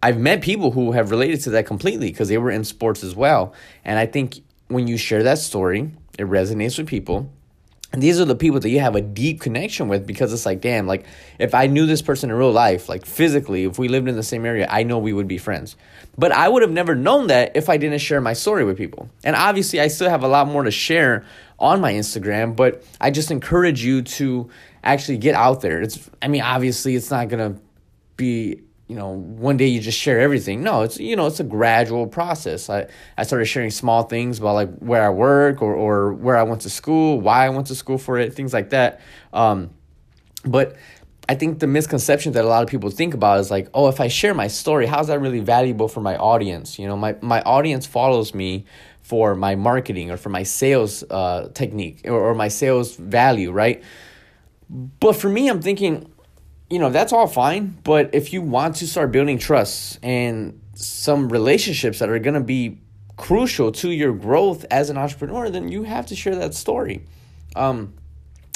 I've 0.02 0.18
met 0.18 0.42
people 0.42 0.72
who 0.72 0.92
have 0.92 1.10
related 1.10 1.40
to 1.42 1.50
that 1.50 1.64
completely 1.64 2.10
because 2.10 2.28
they 2.28 2.38
were 2.38 2.50
in 2.50 2.64
sports 2.64 3.02
as 3.02 3.14
well. 3.14 3.54
And 3.84 3.98
I 3.98 4.04
think 4.04 4.40
when 4.68 4.88
you 4.88 4.98
share 4.98 5.22
that 5.22 5.38
story, 5.38 5.90
it 6.18 6.26
resonates 6.26 6.76
with 6.76 6.86
people. 6.86 7.30
And 7.92 8.02
these 8.02 8.20
are 8.20 8.26
the 8.26 8.36
people 8.36 8.60
that 8.60 8.68
you 8.68 8.80
have 8.80 8.96
a 8.96 9.00
deep 9.00 9.40
connection 9.40 9.88
with 9.88 10.06
because 10.06 10.32
it's 10.32 10.44
like, 10.44 10.60
damn, 10.60 10.86
like 10.86 11.06
if 11.38 11.54
I 11.54 11.66
knew 11.68 11.86
this 11.86 12.02
person 12.02 12.28
in 12.28 12.36
real 12.36 12.52
life, 12.52 12.88
like 12.88 13.06
physically, 13.06 13.64
if 13.64 13.78
we 13.78 13.88
lived 13.88 14.08
in 14.08 14.14
the 14.14 14.22
same 14.22 14.44
area, 14.44 14.66
I 14.68 14.82
know 14.82 14.98
we 14.98 15.14
would 15.14 15.28
be 15.28 15.38
friends. 15.38 15.74
But 16.18 16.32
I 16.32 16.48
would 16.48 16.62
have 16.62 16.70
never 16.70 16.94
known 16.94 17.28
that 17.28 17.52
if 17.56 17.70
I 17.70 17.78
didn't 17.78 18.00
share 18.00 18.20
my 18.20 18.34
story 18.34 18.64
with 18.64 18.76
people. 18.76 19.08
And 19.24 19.34
obviously, 19.34 19.80
I 19.80 19.88
still 19.88 20.10
have 20.10 20.22
a 20.22 20.28
lot 20.28 20.48
more 20.48 20.64
to 20.64 20.70
share 20.70 21.24
on 21.58 21.80
my 21.80 21.92
Instagram, 21.94 22.54
but 22.54 22.84
I 23.00 23.10
just 23.10 23.30
encourage 23.30 23.82
you 23.82 24.02
to 24.02 24.50
actually 24.84 25.18
get 25.18 25.34
out 25.34 25.62
there. 25.62 25.80
It's, 25.80 26.10
I 26.20 26.28
mean, 26.28 26.42
obviously, 26.42 26.94
it's 26.94 27.10
not 27.10 27.28
going 27.28 27.54
to 27.54 27.60
be 28.16 28.60
you 28.88 28.96
know 28.96 29.10
one 29.10 29.58
day 29.58 29.66
you 29.66 29.80
just 29.80 29.98
share 29.98 30.18
everything. 30.18 30.62
No 30.62 30.82
it's 30.82 30.98
you 30.98 31.14
know 31.14 31.26
it's 31.26 31.40
a 31.40 31.44
gradual 31.44 32.06
process. 32.06 32.70
I 32.70 32.86
i 33.18 33.22
started 33.22 33.44
sharing 33.44 33.70
small 33.70 34.04
things 34.04 34.38
about 34.38 34.54
like 34.54 34.74
where 34.78 35.04
i 35.04 35.10
work 35.10 35.60
or 35.62 35.74
or 35.74 36.14
where 36.14 36.36
i 36.36 36.42
went 36.42 36.62
to 36.62 36.70
school 36.70 37.20
why 37.20 37.46
i 37.46 37.50
went 37.50 37.66
to 37.66 37.74
school 37.74 37.98
for 37.98 38.18
it 38.18 38.34
things 38.34 38.52
like 38.52 38.70
that. 38.70 39.00
Um 39.32 39.70
but 40.44 40.76
i 41.28 41.34
think 41.34 41.58
the 41.58 41.66
misconception 41.66 42.32
that 42.32 42.44
a 42.44 42.48
lot 42.48 42.62
of 42.62 42.68
people 42.70 42.88
think 42.88 43.12
about 43.12 43.38
is 43.40 43.50
like 43.50 43.68
oh 43.74 43.88
if 43.88 44.00
i 44.00 44.08
share 44.08 44.32
my 44.32 44.48
story 44.48 44.86
how's 44.86 45.08
that 45.08 45.20
really 45.20 45.40
valuable 45.40 45.88
for 45.88 46.00
my 46.00 46.16
audience? 46.16 46.78
You 46.78 46.88
know 46.88 46.96
my 46.96 47.14
my 47.20 47.42
audience 47.42 47.84
follows 47.84 48.32
me 48.34 48.64
for 49.02 49.34
my 49.34 49.54
marketing 49.54 50.10
or 50.10 50.16
for 50.16 50.30
my 50.30 50.44
sales 50.44 51.04
uh 51.10 51.50
technique 51.52 52.00
or, 52.06 52.18
or 52.30 52.34
my 52.34 52.48
sales 52.48 52.96
value 52.96 53.52
right? 53.52 53.82
But 54.70 55.14
for 55.14 55.28
me 55.28 55.48
i'm 55.48 55.60
thinking 55.60 56.10
you 56.70 56.78
know, 56.78 56.90
that's 56.90 57.12
all 57.12 57.26
fine. 57.26 57.78
But 57.84 58.14
if 58.14 58.32
you 58.32 58.42
want 58.42 58.76
to 58.76 58.86
start 58.86 59.12
building 59.12 59.38
trust 59.38 59.98
and 60.02 60.60
some 60.74 61.28
relationships 61.28 61.98
that 61.98 62.08
are 62.08 62.18
going 62.18 62.34
to 62.34 62.40
be 62.40 62.78
crucial 63.16 63.72
to 63.72 63.90
your 63.90 64.12
growth 64.12 64.64
as 64.70 64.90
an 64.90 64.96
entrepreneur, 64.96 65.50
then 65.50 65.68
you 65.68 65.82
have 65.82 66.06
to 66.06 66.16
share 66.16 66.36
that 66.36 66.54
story. 66.54 67.04
Um, 67.56 67.94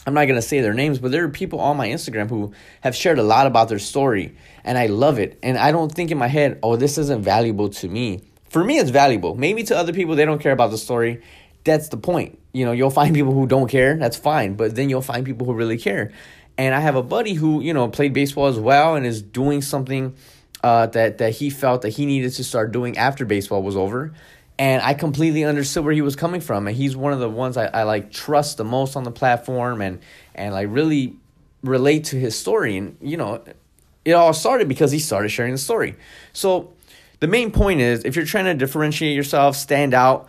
I'm 0.06 0.14
not 0.14 0.24
going 0.24 0.36
to 0.36 0.42
say 0.42 0.60
their 0.60 0.74
names, 0.74 0.98
but 0.98 1.10
there 1.12 1.24
are 1.24 1.28
people 1.28 1.60
on 1.60 1.76
my 1.76 1.88
Instagram 1.88 2.28
who 2.28 2.52
have 2.80 2.94
shared 2.96 3.18
a 3.18 3.22
lot 3.22 3.46
about 3.46 3.68
their 3.68 3.78
story, 3.78 4.36
and 4.64 4.76
I 4.76 4.86
love 4.86 5.18
it. 5.18 5.38
And 5.42 5.56
I 5.56 5.70
don't 5.70 5.92
think 5.92 6.10
in 6.10 6.18
my 6.18 6.26
head, 6.26 6.58
oh, 6.62 6.76
this 6.76 6.98
isn't 6.98 7.22
valuable 7.22 7.68
to 7.70 7.88
me. 7.88 8.22
For 8.48 8.64
me, 8.64 8.78
it's 8.78 8.90
valuable. 8.90 9.36
Maybe 9.36 9.62
to 9.64 9.76
other 9.76 9.92
people, 9.92 10.16
they 10.16 10.24
don't 10.24 10.40
care 10.40 10.52
about 10.52 10.70
the 10.70 10.78
story. 10.78 11.22
That's 11.64 11.88
the 11.88 11.96
point. 11.96 12.38
You 12.52 12.64
know, 12.64 12.72
you'll 12.72 12.90
find 12.90 13.14
people 13.14 13.32
who 13.32 13.46
don't 13.46 13.68
care, 13.68 13.96
that's 13.96 14.16
fine, 14.16 14.54
but 14.54 14.74
then 14.74 14.90
you'll 14.90 15.02
find 15.02 15.24
people 15.24 15.46
who 15.46 15.54
really 15.54 15.78
care. 15.78 16.12
And 16.58 16.74
I 16.74 16.80
have 16.80 16.96
a 16.96 17.02
buddy 17.02 17.34
who, 17.34 17.60
you 17.60 17.72
know, 17.72 17.88
played 17.88 18.12
baseball 18.12 18.46
as 18.46 18.58
well 18.58 18.94
and 18.94 19.06
is 19.06 19.22
doing 19.22 19.62
something 19.62 20.14
uh, 20.62 20.86
that, 20.88 21.18
that 21.18 21.34
he 21.34 21.50
felt 21.50 21.82
that 21.82 21.90
he 21.90 22.06
needed 22.06 22.32
to 22.34 22.44
start 22.44 22.72
doing 22.72 22.96
after 22.98 23.24
baseball 23.24 23.62
was 23.62 23.76
over 23.76 24.12
and 24.58 24.82
I 24.82 24.94
completely 24.94 25.44
understood 25.44 25.84
where 25.84 25.94
he 25.94 26.02
was 26.02 26.16
coming 26.16 26.40
from. 26.40 26.68
And 26.68 26.76
he's 26.76 26.96
one 26.96 27.12
of 27.12 27.20
the 27.20 27.28
ones 27.28 27.56
I, 27.56 27.66
I 27.66 27.82
like 27.82 28.12
trust 28.12 28.58
the 28.58 28.64
most 28.64 28.96
on 28.96 29.04
the 29.04 29.10
platform 29.10 29.80
and 29.80 30.00
and 30.34 30.54
like 30.54 30.68
really 30.70 31.16
relate 31.64 32.04
to 32.04 32.16
his 32.16 32.38
story. 32.38 32.76
And 32.76 32.96
you 33.00 33.16
know, 33.16 33.42
it 34.04 34.12
all 34.12 34.32
started 34.32 34.68
because 34.68 34.92
he 34.92 34.98
started 34.98 35.30
sharing 35.30 35.52
the 35.52 35.58
story. 35.58 35.96
So 36.32 36.72
the 37.20 37.26
main 37.26 37.50
point 37.50 37.80
is 37.80 38.04
if 38.04 38.14
you're 38.14 38.24
trying 38.24 38.44
to 38.44 38.54
differentiate 38.54 39.16
yourself, 39.16 39.56
stand 39.56 39.94
out, 39.94 40.28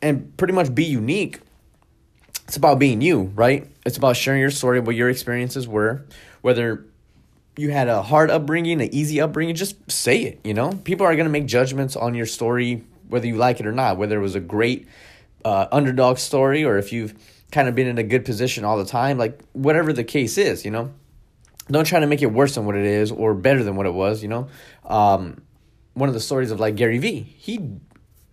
and 0.00 0.36
pretty 0.36 0.52
much 0.52 0.74
be 0.74 0.84
unique, 0.84 1.40
it's 2.48 2.56
about 2.56 2.78
being 2.78 3.02
you, 3.02 3.24
right? 3.34 3.68
It's 3.84 3.98
about 3.98 4.16
sharing 4.16 4.40
your 4.40 4.50
story, 4.50 4.80
what 4.80 4.96
your 4.96 5.10
experiences 5.10 5.68
were, 5.68 6.06
whether 6.40 6.86
you 7.58 7.70
had 7.70 7.88
a 7.88 8.02
hard 8.02 8.30
upbringing, 8.30 8.80
an 8.80 8.94
easy 8.94 9.20
upbringing, 9.20 9.54
just 9.54 9.90
say 9.90 10.22
it, 10.22 10.40
you 10.44 10.54
know? 10.54 10.72
People 10.84 11.04
are 11.04 11.14
going 11.14 11.26
to 11.26 11.30
make 11.30 11.44
judgments 11.44 11.94
on 11.94 12.14
your 12.14 12.24
story 12.24 12.84
whether 13.08 13.26
you 13.26 13.36
like 13.36 13.60
it 13.60 13.66
or 13.66 13.72
not, 13.72 13.98
whether 13.98 14.18
it 14.18 14.22
was 14.22 14.34
a 14.34 14.40
great 14.40 14.88
uh, 15.44 15.66
underdog 15.70 16.16
story 16.16 16.64
or 16.64 16.78
if 16.78 16.90
you've 16.90 17.14
kind 17.52 17.68
of 17.68 17.74
been 17.74 17.86
in 17.86 17.98
a 17.98 18.02
good 18.02 18.24
position 18.24 18.64
all 18.64 18.78
the 18.78 18.84
time, 18.84 19.18
like 19.18 19.40
whatever 19.52 19.92
the 19.92 20.04
case 20.04 20.38
is, 20.38 20.64
you 20.64 20.70
know. 20.70 20.90
Don't 21.70 21.84
try 21.84 22.00
to 22.00 22.06
make 22.06 22.22
it 22.22 22.32
worse 22.32 22.54
than 22.54 22.64
what 22.64 22.76
it 22.76 22.86
is 22.86 23.12
or 23.12 23.34
better 23.34 23.62
than 23.62 23.76
what 23.76 23.84
it 23.84 23.92
was, 23.92 24.22
you 24.22 24.28
know. 24.28 24.48
Um, 24.86 25.42
one 25.92 26.08
of 26.08 26.14
the 26.14 26.20
stories 26.20 26.50
of 26.50 26.60
like 26.60 26.76
Gary 26.76 26.96
Vee, 26.96 27.20
he 27.20 27.72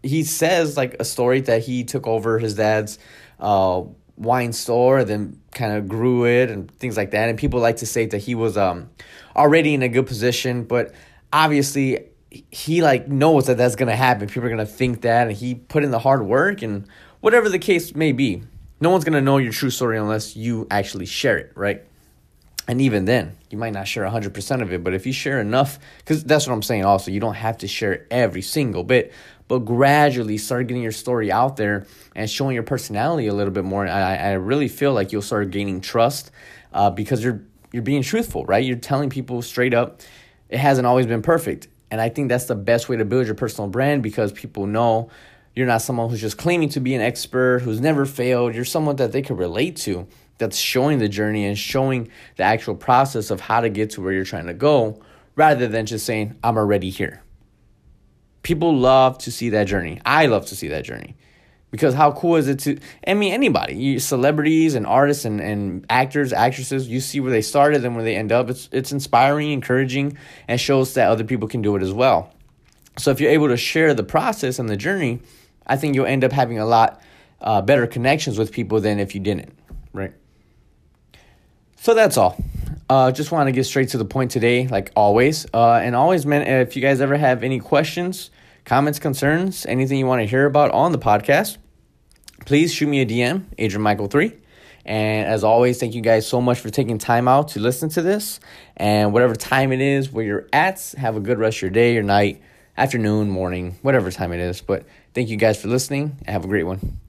he 0.04 0.24
says 0.24 0.78
like 0.78 0.96
a 1.02 1.06
story 1.06 1.42
that 1.42 1.64
he 1.64 1.84
took 1.84 2.08
over 2.08 2.40
his 2.40 2.56
dad's 2.56 2.98
uh, 3.40 3.84
wine 4.18 4.54
store, 4.54 5.00
and 5.00 5.10
then 5.10 5.42
kind 5.52 5.74
of 5.74 5.88
grew 5.88 6.26
it 6.26 6.50
and 6.50 6.72
things 6.80 6.98
like 6.98 7.12
that. 7.12 7.30
And 7.30 7.38
people 7.38 7.60
like 7.60 7.78
to 7.78 7.86
say 7.86 8.06
that 8.08 8.20
he 8.20 8.36
was 8.36 8.58
um, 8.58 8.90
already 9.36 9.74
in 9.74 9.82
a 9.82 9.90
good 9.90 10.08
position, 10.08 10.64
but 10.64 10.94
obviously 11.34 12.06
he 12.52 12.82
like 12.82 13.08
knows 13.08 13.48
that 13.48 13.58
that's 13.58 13.76
gonna 13.76 13.96
happen. 13.96 14.28
People 14.28 14.46
are 14.46 14.50
gonna 14.50 14.66
think 14.66 15.02
that, 15.02 15.28
and 15.28 15.36
he 15.36 15.56
put 15.56 15.84
in 15.84 15.92
the 15.92 16.00
hard 16.00 16.26
work, 16.26 16.62
and 16.62 16.88
whatever 17.22 17.50
the 17.50 17.60
case 17.60 17.96
may 17.96 18.12
be, 18.12 18.44
no 18.80 18.90
one's 18.90 19.04
gonna 19.04 19.22
know 19.22 19.38
your 19.38 19.54
true 19.54 19.70
story 19.70 19.98
unless 19.98 20.36
you 20.36 20.68
actually 20.70 21.06
share 21.06 21.38
it, 21.38 21.52
right? 21.56 21.84
And 22.68 22.82
even 22.82 23.06
then, 23.06 23.38
you 23.52 23.60
might 23.60 23.74
not 23.74 23.88
share 23.88 24.04
100% 24.06 24.62
of 24.62 24.74
it, 24.74 24.84
but 24.84 24.94
if 24.94 25.06
you 25.06 25.14
share 25.14 25.40
enough, 25.40 25.78
because 26.00 26.24
that's 26.24 26.48
what 26.48 26.54
I'm 26.54 26.64
saying 26.64 26.84
also, 26.84 27.12
you 27.12 27.20
don't 27.20 27.36
have 27.36 27.60
to 27.60 27.68
share 27.68 28.08
every 28.10 28.42
single 28.42 28.84
bit, 28.84 29.14
but 29.48 29.60
gradually 29.60 30.40
start 30.40 30.68
getting 30.68 30.82
your 30.82 30.92
story 30.92 31.32
out 31.32 31.58
there 31.58 31.86
and 32.16 32.28
showing 32.28 32.56
your 32.56 32.64
personality 32.64 33.28
a 33.28 33.34
little 33.34 33.54
bit 33.54 33.66
more. 33.66 33.88
I, 33.88 34.16
I 34.16 34.32
really 34.34 34.68
feel 34.68 34.94
like 34.94 35.12
you'll 35.12 35.22
start 35.22 35.52
gaining 35.52 35.80
trust 35.80 36.32
uh, 36.74 36.90
because 36.90 37.24
you're 37.24 37.42
you're 37.72 37.84
being 37.84 38.04
truthful, 38.04 38.46
right? 38.46 38.64
You're 38.64 38.78
telling 38.78 39.10
people 39.10 39.42
straight 39.42 39.74
up, 39.74 40.02
it 40.50 40.60
hasn't 40.60 40.88
always 40.88 41.06
been 41.06 41.22
perfect. 41.22 41.68
And 41.92 42.00
I 42.00 42.08
think 42.08 42.30
that's 42.30 42.46
the 42.46 42.56
best 42.56 42.88
way 42.88 42.96
to 42.96 43.04
build 43.04 43.26
your 43.26 43.36
personal 43.36 43.70
brand 43.70 44.02
because 44.02 44.32
people 44.32 44.66
know 44.66 45.10
you're 45.56 45.68
not 45.68 45.82
someone 45.82 46.10
who's 46.10 46.22
just 46.22 46.38
claiming 46.38 46.70
to 46.70 46.80
be 46.80 46.96
an 46.96 47.02
expert, 47.02 47.60
who's 47.60 47.82
never 47.82 48.06
failed. 48.06 48.56
You're 48.56 48.66
someone 48.66 48.96
that 48.98 49.12
they 49.12 49.22
could 49.22 49.38
relate 49.38 49.76
to, 49.78 50.08
that's 50.38 50.58
showing 50.58 51.00
the 51.00 51.10
journey 51.10 51.46
and 51.46 51.58
showing 51.58 52.10
the 52.36 52.44
actual 52.44 52.76
process 52.76 53.32
of 53.32 53.42
how 53.42 53.62
to 53.62 53.70
get 53.70 53.92
to 53.92 54.02
where 54.02 54.14
you're 54.14 54.26
trying 54.26 54.48
to 54.48 54.54
go 54.54 55.02
rather 55.36 55.68
than 55.68 55.86
just 55.86 56.06
saying, 56.06 56.38
I'm 56.44 56.58
already 56.58 56.90
here. 56.90 57.22
People 58.44 58.78
love 58.78 59.18
to 59.20 59.32
see 59.32 59.50
that 59.50 59.66
journey. 59.66 60.00
I 60.06 60.28
love 60.28 60.46
to 60.48 60.56
see 60.56 60.68
that 60.70 60.84
journey 60.84 61.16
because 61.76 61.94
how 61.94 62.10
cool 62.14 62.38
is 62.38 62.48
it 62.48 62.60
to 62.60 62.80
i 63.06 63.14
mean 63.14 63.34
anybody 63.34 63.76
you, 63.76 64.00
celebrities 64.00 64.76
and 64.76 64.88
artists 64.88 65.26
and, 65.26 65.42
and 65.42 65.86
actors 65.90 66.32
actresses 66.32 66.88
you 66.88 67.02
see 67.02 67.20
where 67.20 67.32
they 67.32 67.42
started 67.42 67.84
and 67.84 67.96
where 67.96 68.04
they 68.04 68.16
end 68.16 68.32
up 68.32 68.50
it's 68.50 68.70
it's 68.72 68.94
inspiring 68.94 69.52
encouraging 69.52 70.18
and 70.48 70.62
shows 70.62 70.94
that 70.94 71.10
other 71.10 71.26
people 71.26 71.50
can 71.50 71.62
do 71.62 71.76
it 71.76 71.84
as 71.84 71.92
well 71.92 72.32
so 72.98 73.12
if 73.12 73.20
you're 73.20 73.32
able 73.32 73.50
to 73.50 73.58
share 73.58 73.94
the 73.94 74.04
process 74.04 74.58
and 74.58 74.70
the 74.70 74.78
journey 74.78 75.20
i 75.68 75.76
think 75.76 75.96
you'll 75.96 76.06
end 76.06 76.24
up 76.24 76.32
having 76.32 76.60
a 76.60 76.66
lot 76.66 77.02
uh, 77.42 77.62
better 77.62 77.86
connections 77.86 78.40
with 78.40 78.54
people 78.54 78.80
than 78.80 78.98
if 78.98 79.14
you 79.14 79.20
didn't 79.20 79.54
right 79.92 80.14
so 81.86 81.94
that's 81.94 82.18
all 82.18 82.36
uh, 82.90 83.12
just 83.12 83.32
want 83.32 83.48
to 83.48 83.52
get 83.52 83.64
straight 83.64 83.90
to 83.90 83.98
the 83.98 84.06
point 84.06 84.32
today 84.32 84.68
like 84.68 84.92
always 84.96 85.46
uh, 85.54 85.80
and 85.84 85.96
always 85.96 86.26
man 86.26 86.42
if 86.42 86.76
you 86.76 86.82
guys 86.82 87.02
ever 87.02 87.18
have 87.18 87.44
any 87.44 87.60
questions 87.60 88.32
comments 88.64 89.00
concerns 89.00 89.66
anything 89.66 89.98
you 89.98 90.06
want 90.06 90.22
to 90.22 90.26
hear 90.26 90.46
about 90.46 90.72
on 90.72 90.92
the 90.92 91.00
podcast 91.00 91.58
please 92.46 92.74
shoot 92.74 92.88
me 92.88 93.02
a 93.02 93.06
DM, 93.06 93.46
Adrian 93.58 93.82
Michael 93.82 94.08
3. 94.08 94.32
And 94.86 95.28
as 95.28 95.44
always, 95.44 95.80
thank 95.80 95.96
you 95.96 96.02
guys 96.02 96.28
so 96.28 96.40
much 96.40 96.60
for 96.60 96.70
taking 96.70 97.00
time 97.00 97.28
out 97.28 97.50
to 97.50 97.60
listen 97.60 97.90
to 97.90 98.02
this. 98.02 98.40
And 98.78 99.14
whatever 99.14 99.36
time 99.36 99.72
it 99.72 99.82
is 99.82 100.12
where 100.12 100.24
you're 100.24 100.48
at, 100.54 100.94
have 100.98 101.16
a 101.16 101.20
good 101.20 101.40
rest 101.40 101.58
of 101.58 101.62
your 101.64 101.72
day, 101.72 101.94
your 101.94 102.04
night, 102.04 102.42
afternoon, 102.78 103.30
morning, 103.30 103.78
whatever 103.82 104.12
time 104.12 104.32
it 104.32 104.40
is. 104.40 104.62
But 104.62 104.86
thank 105.14 105.30
you 105.30 105.38
guys 105.38 105.60
for 105.60 105.70
listening 105.70 106.18
and 106.20 106.30
have 106.30 106.46
a 106.46 106.48
great 106.48 106.64
one. 106.64 107.00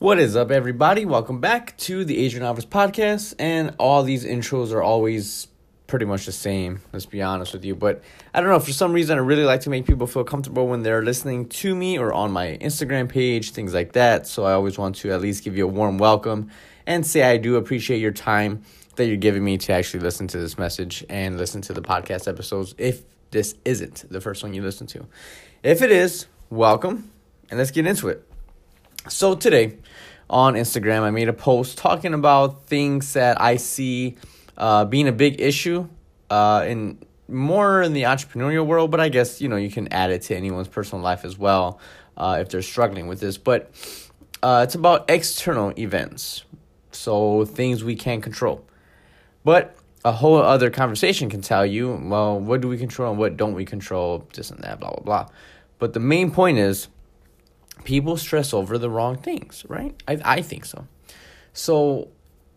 What 0.00 0.18
is 0.18 0.34
up, 0.34 0.50
everybody? 0.50 1.04
Welcome 1.04 1.40
back 1.40 1.76
to 1.78 2.04
the 2.04 2.18
Adrian 2.18 2.44
Alvarez 2.44 2.66
podcast. 2.66 3.32
And 3.38 3.76
all 3.78 4.02
these 4.02 4.24
intros 4.24 4.72
are 4.72 4.82
always 4.82 5.46
pretty 5.86 6.04
much 6.04 6.26
the 6.26 6.32
same, 6.32 6.80
let's 6.92 7.06
be 7.06 7.22
honest 7.22 7.52
with 7.52 7.64
you. 7.64 7.76
But 7.76 8.02
I 8.34 8.40
don't 8.40 8.50
know, 8.50 8.58
for 8.58 8.72
some 8.72 8.92
reason, 8.92 9.16
I 9.16 9.20
really 9.20 9.44
like 9.44 9.60
to 9.60 9.70
make 9.70 9.86
people 9.86 10.08
feel 10.08 10.24
comfortable 10.24 10.66
when 10.66 10.82
they're 10.82 11.04
listening 11.04 11.48
to 11.48 11.76
me 11.76 11.96
or 11.96 12.12
on 12.12 12.32
my 12.32 12.58
Instagram 12.60 13.08
page, 13.08 13.52
things 13.52 13.72
like 13.72 13.92
that. 13.92 14.26
So 14.26 14.44
I 14.44 14.52
always 14.52 14.76
want 14.76 14.96
to 14.96 15.12
at 15.12 15.20
least 15.20 15.44
give 15.44 15.56
you 15.56 15.64
a 15.64 15.68
warm 15.68 15.98
welcome 15.98 16.50
and 16.88 17.06
say 17.06 17.22
I 17.22 17.36
do 17.36 17.54
appreciate 17.54 18.00
your 18.00 18.12
time 18.12 18.64
that 18.96 19.06
you're 19.06 19.16
giving 19.16 19.44
me 19.44 19.58
to 19.58 19.72
actually 19.72 20.00
listen 20.00 20.26
to 20.26 20.38
this 20.38 20.58
message 20.58 21.04
and 21.08 21.38
listen 21.38 21.62
to 21.62 21.72
the 21.72 21.82
podcast 21.82 22.26
episodes 22.26 22.74
if 22.78 23.04
this 23.30 23.54
isn't 23.64 24.06
the 24.10 24.20
first 24.20 24.42
one 24.42 24.54
you 24.54 24.62
listen 24.62 24.88
to. 24.88 25.06
If 25.62 25.82
it 25.82 25.92
is, 25.92 26.26
welcome 26.50 27.12
and 27.48 27.58
let's 27.58 27.70
get 27.70 27.86
into 27.86 28.08
it. 28.08 28.28
So 29.08 29.34
today 29.34 29.76
on 30.30 30.54
Instagram, 30.54 31.02
I 31.02 31.10
made 31.10 31.28
a 31.28 31.34
post 31.34 31.76
talking 31.76 32.14
about 32.14 32.64
things 32.64 33.12
that 33.12 33.38
I 33.38 33.56
see 33.56 34.16
uh, 34.56 34.86
being 34.86 35.08
a 35.08 35.12
big 35.12 35.42
issue 35.42 35.86
uh, 36.30 36.64
in 36.66 36.98
more 37.28 37.82
in 37.82 37.92
the 37.92 38.04
entrepreneurial 38.04 38.64
world, 38.64 38.90
but 38.90 39.00
I 39.00 39.10
guess 39.10 39.42
you 39.42 39.48
know 39.48 39.56
you 39.56 39.70
can 39.70 39.92
add 39.92 40.10
it 40.10 40.22
to 40.22 40.36
anyone's 40.36 40.68
personal 40.68 41.04
life 41.04 41.26
as 41.26 41.36
well 41.36 41.80
uh, 42.16 42.38
if 42.40 42.48
they're 42.48 42.62
struggling 42.62 43.06
with 43.06 43.20
this. 43.20 43.36
But 43.36 43.70
uh, 44.42 44.62
it's 44.64 44.74
about 44.74 45.10
external 45.10 45.78
events, 45.78 46.44
so 46.90 47.44
things 47.44 47.84
we 47.84 47.96
can't 47.96 48.22
control. 48.22 48.64
But 49.44 49.76
a 50.02 50.12
whole 50.12 50.38
other 50.38 50.70
conversation 50.70 51.28
can 51.28 51.42
tell 51.42 51.66
you, 51.66 52.00
well, 52.04 52.40
what 52.40 52.62
do 52.62 52.68
we 52.68 52.78
control 52.78 53.10
and 53.10 53.18
what 53.18 53.36
don't 53.36 53.54
we 53.54 53.66
control, 53.66 54.26
this 54.32 54.50
and 54.50 54.64
that, 54.64 54.80
blah 54.80 54.92
blah 54.92 55.04
blah. 55.04 55.26
But 55.78 55.92
the 55.92 56.00
main 56.00 56.30
point 56.30 56.56
is, 56.56 56.88
people 57.82 58.16
stress 58.16 58.54
over 58.54 58.78
the 58.78 58.88
wrong 58.88 59.16
things, 59.16 59.64
right? 59.68 59.94
I 60.06 60.20
I 60.24 60.42
think 60.42 60.64
so. 60.64 60.86
So 61.52 62.08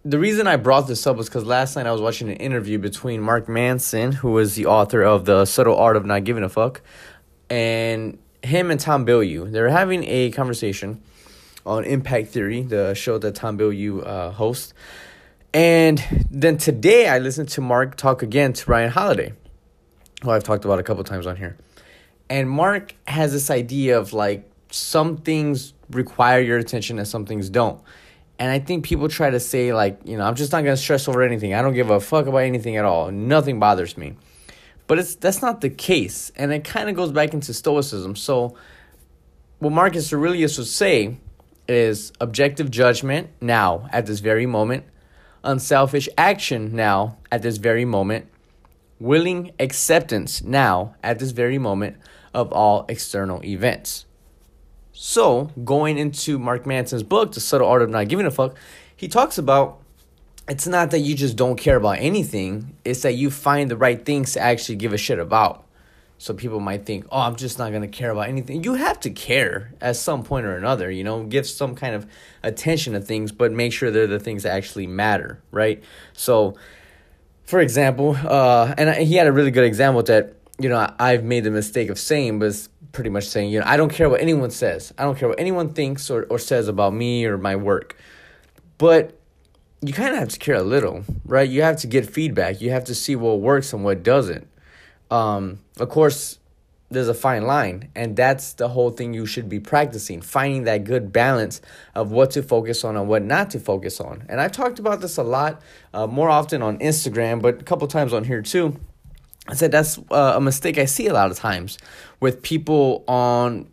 the 0.04 0.20
reason 0.20 0.48
I 0.48 0.56
brought 0.56 0.88
this 0.88 1.06
up 1.06 1.18
was 1.18 1.28
because 1.28 1.46
last 1.46 1.76
night 1.76 1.86
I 1.86 1.92
was 1.92 2.02
watching 2.02 2.30
an 2.30 2.38
interview 2.38 2.78
between 2.78 3.22
Mark 3.22 3.50
Manson, 3.50 4.12
who 4.14 4.38
is 4.38 4.56
the 4.56 4.66
author 4.66 5.04
of 5.04 5.26
The 5.26 5.46
Subtle 5.46 5.76
Art 5.76 5.98
of 5.98 6.06
Not 6.06 6.24
Giving 6.24 6.44
a 6.44 6.50
Fuck, 6.50 6.82
and 7.50 8.18
him 8.42 8.72
and 8.72 8.80
Tom 8.80 9.06
Bilyeu. 9.06 9.52
They 9.52 9.62
were 9.62 9.70
having 9.70 10.04
a 10.06 10.32
conversation 10.32 11.02
on 11.66 11.84
Impact 11.84 12.30
Theory, 12.30 12.62
the 12.62 12.94
show 12.94 13.18
that 13.18 13.36
Tom 13.36 13.58
Bilyeu 13.58 14.08
uh, 14.08 14.32
hosts. 14.32 14.74
And 15.54 16.02
then 16.32 16.58
today 16.58 17.10
I 17.10 17.20
listened 17.20 17.50
to 17.50 17.62
Mark 17.62 17.98
talk 17.98 18.24
again 18.24 18.54
to 18.54 18.72
Ryan 18.72 18.92
Holiday, 18.92 19.34
who 20.24 20.32
I've 20.32 20.44
talked 20.44 20.66
about 20.66 20.80
a 20.80 20.84
couple 20.84 21.04
times 21.04 21.28
on 21.28 21.36
here. 21.36 21.58
And 22.30 22.50
Mark 22.50 22.96
has 23.08 23.34
this 23.34 23.50
idea 23.50 24.00
of 24.00 24.14
like 24.14 24.50
some 24.70 25.18
things 25.18 25.74
require 25.90 26.42
your 26.42 26.58
attention 26.58 27.00
and 27.00 27.08
some 27.08 27.26
things 27.26 27.50
don't. 27.50 27.82
And 28.40 28.52
I 28.52 28.60
think 28.60 28.86
people 28.86 29.10
try 29.10 29.30
to 29.30 29.40
say, 29.40 29.74
like, 29.74 30.00
you 30.06 30.18
know, 30.18 30.24
I'm 30.24 30.36
just 30.36 30.52
not 30.52 30.64
going 30.64 30.76
to 30.76 30.82
stress 30.82 31.08
over 31.08 31.24
anything. 31.24 31.54
I 31.54 31.62
don't 31.62 31.74
give 31.74 31.90
a 31.90 32.00
fuck 32.00 32.28
about 32.28 32.40
anything 32.40 32.78
at 32.78 32.86
all. 32.86 33.12
Nothing 33.12 33.60
bothers 33.60 33.98
me. 33.98 34.16
But 34.86 35.00
it's 35.00 35.16
that's 35.16 35.42
not 35.42 35.62
the 35.62 35.70
case. 35.70 36.32
And 36.36 36.54
it 36.54 36.64
kind 36.64 36.90
of 36.90 36.96
goes 36.96 37.12
back 37.12 37.34
into 37.34 37.54
Stoicism. 37.54 38.16
So, 38.16 38.56
what 39.60 39.74
Marcus 39.74 40.14
Aurelius 40.14 40.58
would 40.58 40.68
say 40.68 41.18
is 41.68 42.14
objective 42.22 42.72
judgment 42.72 43.30
now, 43.42 43.90
at 43.92 44.06
this 44.06 44.20
very 44.20 44.46
moment, 44.46 44.86
unselfish 45.44 46.08
action 46.18 46.76
now 46.76 47.18
at 47.32 47.42
this 47.42 47.58
very 47.58 47.86
moment, 47.86 48.28
willing 49.00 49.52
acceptance 49.60 50.42
now 50.44 50.96
at 51.04 51.20
this 51.20 51.32
very 51.32 51.58
moment 51.58 51.98
of 52.34 52.52
all 52.54 52.86
external 52.88 53.44
events. 53.44 54.06
So, 55.00 55.51
going 55.63 56.00
into 56.00 56.39
Mark 56.39 56.66
Manson's 56.66 57.04
book, 57.04 57.32
The 57.34 57.39
Subtle 57.39 57.68
Art 57.68 57.84
of 57.84 57.89
Not 57.92 58.08
Giving 58.08 58.25
a 58.25 58.32
Fuck, 58.32 58.58
he 58.96 59.08
talks 59.08 59.38
about 59.38 59.80
it's 60.50 60.66
not 60.66 60.89
that 60.89 61.01
you 61.01 61.13
just 61.13 61.36
don't 61.36 61.56
care 61.56 61.75
about 61.75 62.00
anything, 62.00 62.75
it's 62.84 63.04
that 63.04 63.13
you 63.13 63.30
find 63.30 63.70
the 63.70 63.77
right 63.77 64.04
things 64.04 64.34
to 64.34 64.39
actually 64.39 64.77
give 64.77 64.94
a 64.94 64.98
shit 64.98 65.20
about. 65.20 65.63
So 66.18 66.34
people 66.34 66.60
might 66.60 66.88
think, 66.88 67.06
oh, 67.12 67.20
I'm 67.20 67.36
just 67.36 67.60
not 67.60 67.70
to 67.70 67.88
care 67.88 68.10
about 68.10 68.27
anything. 68.27 68.63
You 68.63 68.74
have 68.74 69.00
to 69.01 69.12
care 69.12 69.72
at 69.82 69.98
some 69.98 70.24
point 70.24 70.48
or 70.48 70.58
another, 70.58 70.89
you 70.89 71.04
know, 71.04 71.25
give 71.25 71.46
some 71.46 71.75
kind 71.75 71.94
of 71.94 72.08
attention 72.42 72.94
to 72.94 73.00
things, 73.00 73.32
but 73.32 73.51
make 73.51 73.74
sure 73.74 73.92
they're 73.92 74.08
the 74.08 74.20
things 74.20 74.42
that 74.44 74.54
actually 74.54 74.88
matter, 74.88 75.39
right? 75.51 75.84
So, 76.13 76.56
for 77.44 77.60
example, 77.60 78.18
uh, 78.25 78.74
and 78.80 78.96
he 79.08 79.13
had 79.13 79.27
a 79.27 79.32
really 79.32 79.51
good 79.51 79.63
example 79.63 80.01
that, 80.01 80.34
you 80.58 80.70
know, 80.70 80.92
I've 80.98 81.24
made 81.24 81.44
the 81.44 81.51
mistake 81.51 81.89
of 81.89 82.00
saying, 82.00 82.39
but 82.39 82.68
pretty 82.91 83.10
much 83.10 83.25
saying, 83.25 83.51
you 83.51 83.60
know, 83.60 83.65
I 83.67 83.77
don't 83.77 83.91
care 83.91 84.10
what 84.10 84.22
anyone 84.22 84.51
says. 84.51 84.94
I 84.98 85.03
don't 85.03 85.17
care 85.17 85.29
what 85.29 85.39
anyone 85.39 85.74
thinks 85.74 86.10
or, 86.10 86.24
or 86.29 86.39
says 86.39 86.67
about 86.67 86.94
me 86.94 87.25
or 87.25 87.38
my 87.38 87.56
work. 87.56 87.96
But 88.77 89.20
you 89.82 89.94
kind 89.94 90.13
of 90.13 90.20
have 90.20 90.29
to 90.29 90.39
care 90.39 90.56
a 90.56 90.63
little, 90.63 91.03
right? 91.25 91.48
You 91.48 91.62
have 91.62 91.77
to 91.77 91.88
get 91.88 92.10
feedback. 92.10 92.62
You 92.62 92.72
have 92.72 92.86
to 92.86 92.96
see 92.96 93.15
what 93.15 93.39
works 93.39 93.74
and 93.74 93.84
what 93.84 94.03
doesn't. 94.03 94.48
Um, 95.12 95.60
of 95.79 95.89
course, 95.89 96.39
there's 96.89 97.10
a 97.10 97.13
fine 97.13 97.44
line, 97.46 97.89
and 97.96 98.15
that's 98.15 98.53
the 98.53 98.70
whole 98.70 98.91
thing 98.91 99.13
you 99.13 99.25
should 99.25 99.50
be 99.50 99.60
practicing 99.60 100.22
finding 100.22 100.63
that 100.63 100.86
good 100.86 101.12
balance 101.12 101.62
of 101.94 102.12
what 102.12 102.32
to 102.32 102.41
focus 102.41 102.84
on 102.84 102.96
and 102.96 103.10
what 103.10 103.24
not 103.24 103.51
to 103.51 103.60
focus 103.60 104.00
on. 104.00 104.24
And 104.29 104.39
I've 104.39 104.53
talked 104.53 104.79
about 104.79 105.01
this 105.01 105.17
a 105.17 105.24
lot 105.24 105.62
uh, 105.94 106.08
more 106.08 106.29
often 106.29 106.62
on 106.62 106.79
Instagram, 106.79 107.41
but 107.41 107.60
a 107.60 107.63
couple 107.63 107.88
times 107.88 108.13
on 108.13 108.24
here 108.24 108.41
too. 108.41 108.79
I 109.48 109.54
said 109.54 109.72
that's 109.72 109.98
uh, 110.12 110.34
a 110.36 110.42
mistake 110.42 110.77
I 110.77 110.86
see 110.86 111.08
a 111.08 111.13
lot 111.13 111.32
of 111.32 111.38
times 111.38 111.77
with 112.20 112.42
people 112.42 113.04
on 113.08 113.70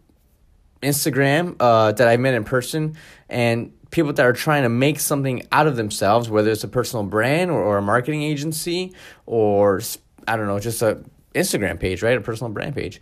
Instagram 0.83 1.57
uh, 1.59 1.93
that 1.93 2.09
I 2.09 2.17
met 2.17 2.35
in 2.35 2.45
person 2.45 2.97
and 3.29 3.73
people 3.91 4.13
that 4.13 4.25
are 4.25 4.33
trying 4.33 4.65
to 4.65 4.69
make 4.69 5.01
something 5.01 5.47
out 5.51 5.67
of 5.67 5.77
themselves, 5.77 6.29
whether 6.29 6.51
it's 6.51 6.65
a 6.65 6.69
personal 6.69 7.05
brand 7.05 7.51
or, 7.51 7.63
or 7.63 7.79
a 7.79 7.83
marketing 7.83 8.23
agency 8.23 8.93
or 9.27 9.81
I 10.27 10.37
don't 10.37 10.47
know, 10.47 10.59
just 10.59 10.83
a 10.83 11.03
Instagram 11.35 11.79
page, 11.81 12.03
right? 12.03 12.17
A 12.17 12.21
personal 12.21 12.53
brand 12.53 12.75
page. 12.75 13.01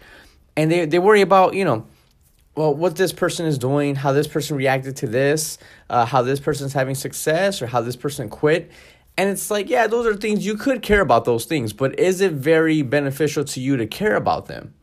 And 0.56 0.70
they, 0.70 0.86
they 0.86 0.98
worry 0.98 1.20
about, 1.20 1.54
you 1.54 1.64
know, 1.64 1.86
well, 2.54 2.74
what 2.74 2.96
this 2.96 3.12
person 3.12 3.46
is 3.46 3.56
doing, 3.56 3.94
how 3.94 4.12
this 4.12 4.26
person 4.26 4.56
reacted 4.56 4.96
to 4.96 5.06
this, 5.06 5.56
uh, 5.88 6.04
how 6.04 6.20
this 6.20 6.38
person 6.38 6.66
is 6.66 6.74
having 6.74 6.94
success, 6.94 7.62
or 7.62 7.66
how 7.66 7.80
this 7.80 7.96
person 7.96 8.28
quit. 8.28 8.70
And 9.16 9.28
it's 9.28 9.50
like, 9.50 9.68
yeah, 9.68 9.86
those 9.86 10.06
are 10.06 10.16
things 10.16 10.46
you 10.46 10.56
could 10.56 10.82
care 10.82 11.00
about 11.00 11.24
those 11.24 11.44
things, 11.44 11.72
but 11.72 11.98
is 11.98 12.20
it 12.20 12.32
very 12.32 12.82
beneficial 12.82 13.44
to 13.44 13.60
you 13.60 13.76
to 13.76 13.86
care 13.86 14.16
about 14.16 14.46
them? 14.46 14.74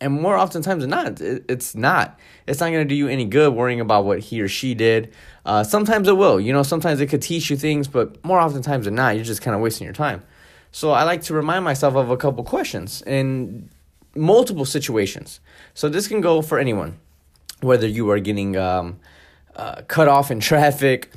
And 0.00 0.20
more 0.20 0.36
oftentimes 0.36 0.82
than 0.82 0.90
not, 0.90 1.20
it's 1.20 1.74
not. 1.74 2.18
It's 2.46 2.60
not 2.60 2.70
going 2.70 2.86
to 2.86 2.88
do 2.88 2.94
you 2.94 3.08
any 3.08 3.24
good 3.24 3.54
worrying 3.54 3.80
about 3.80 4.04
what 4.04 4.18
he 4.18 4.42
or 4.42 4.48
she 4.48 4.74
did. 4.74 5.12
Uh, 5.46 5.64
sometimes 5.64 6.06
it 6.06 6.16
will. 6.16 6.38
You 6.38 6.52
know, 6.52 6.62
sometimes 6.62 7.00
it 7.00 7.06
could 7.06 7.22
teach 7.22 7.48
you 7.48 7.56
things, 7.56 7.88
but 7.88 8.22
more 8.22 8.38
oftentimes 8.38 8.84
than 8.84 8.94
not, 8.94 9.14
you're 9.14 9.24
just 9.24 9.40
kind 9.40 9.54
of 9.54 9.62
wasting 9.62 9.86
your 9.86 9.94
time. 9.94 10.22
So 10.70 10.90
I 10.90 11.04
like 11.04 11.22
to 11.22 11.34
remind 11.34 11.64
myself 11.64 11.94
of 11.94 12.10
a 12.10 12.16
couple 12.18 12.44
questions 12.44 13.02
in 13.06 13.70
multiple 14.14 14.66
situations. 14.66 15.40
So 15.72 15.88
this 15.88 16.08
can 16.08 16.20
go 16.20 16.42
for 16.42 16.58
anyone, 16.58 16.98
whether 17.60 17.86
you 17.86 18.10
are 18.10 18.18
getting 18.18 18.56
um, 18.58 18.98
uh, 19.54 19.82
cut 19.88 20.08
off 20.08 20.30
in 20.30 20.40
traffic, 20.50 21.10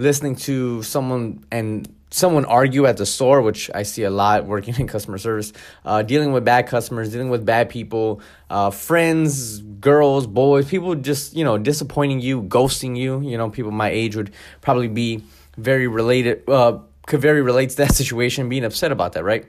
listening 0.00 0.34
to 0.34 0.82
someone 0.82 1.44
and 1.50 1.86
someone 2.10 2.44
argue 2.44 2.86
at 2.86 2.96
the 2.96 3.06
store, 3.06 3.40
which 3.42 3.70
I 3.74 3.84
see 3.84 4.02
a 4.02 4.10
lot 4.10 4.46
working 4.46 4.74
in 4.78 4.86
customer 4.86 5.18
service, 5.18 5.52
uh, 5.84 6.02
dealing 6.02 6.32
with 6.32 6.44
bad 6.44 6.66
customers, 6.66 7.12
dealing 7.12 7.30
with 7.30 7.44
bad 7.44 7.68
people, 7.68 8.20
uh, 8.48 8.70
friends, 8.70 9.60
girls, 9.60 10.26
boys, 10.26 10.68
people 10.68 10.94
just, 10.94 11.36
you 11.36 11.44
know, 11.44 11.58
disappointing 11.58 12.20
you, 12.20 12.42
ghosting 12.42 12.96
you. 12.96 13.20
You 13.20 13.38
know, 13.38 13.50
people 13.50 13.70
my 13.70 13.90
age 13.90 14.16
would 14.16 14.32
probably 14.60 14.88
be 14.88 15.22
very 15.56 15.86
related, 15.86 16.48
uh, 16.48 16.78
could 17.06 17.20
very 17.20 17.42
relate 17.42 17.70
to 17.70 17.76
that 17.76 17.94
situation, 18.02 18.48
being 18.48 18.64
upset 18.64 18.92
about 18.92 19.12
that, 19.12 19.24
right? 19.24 19.46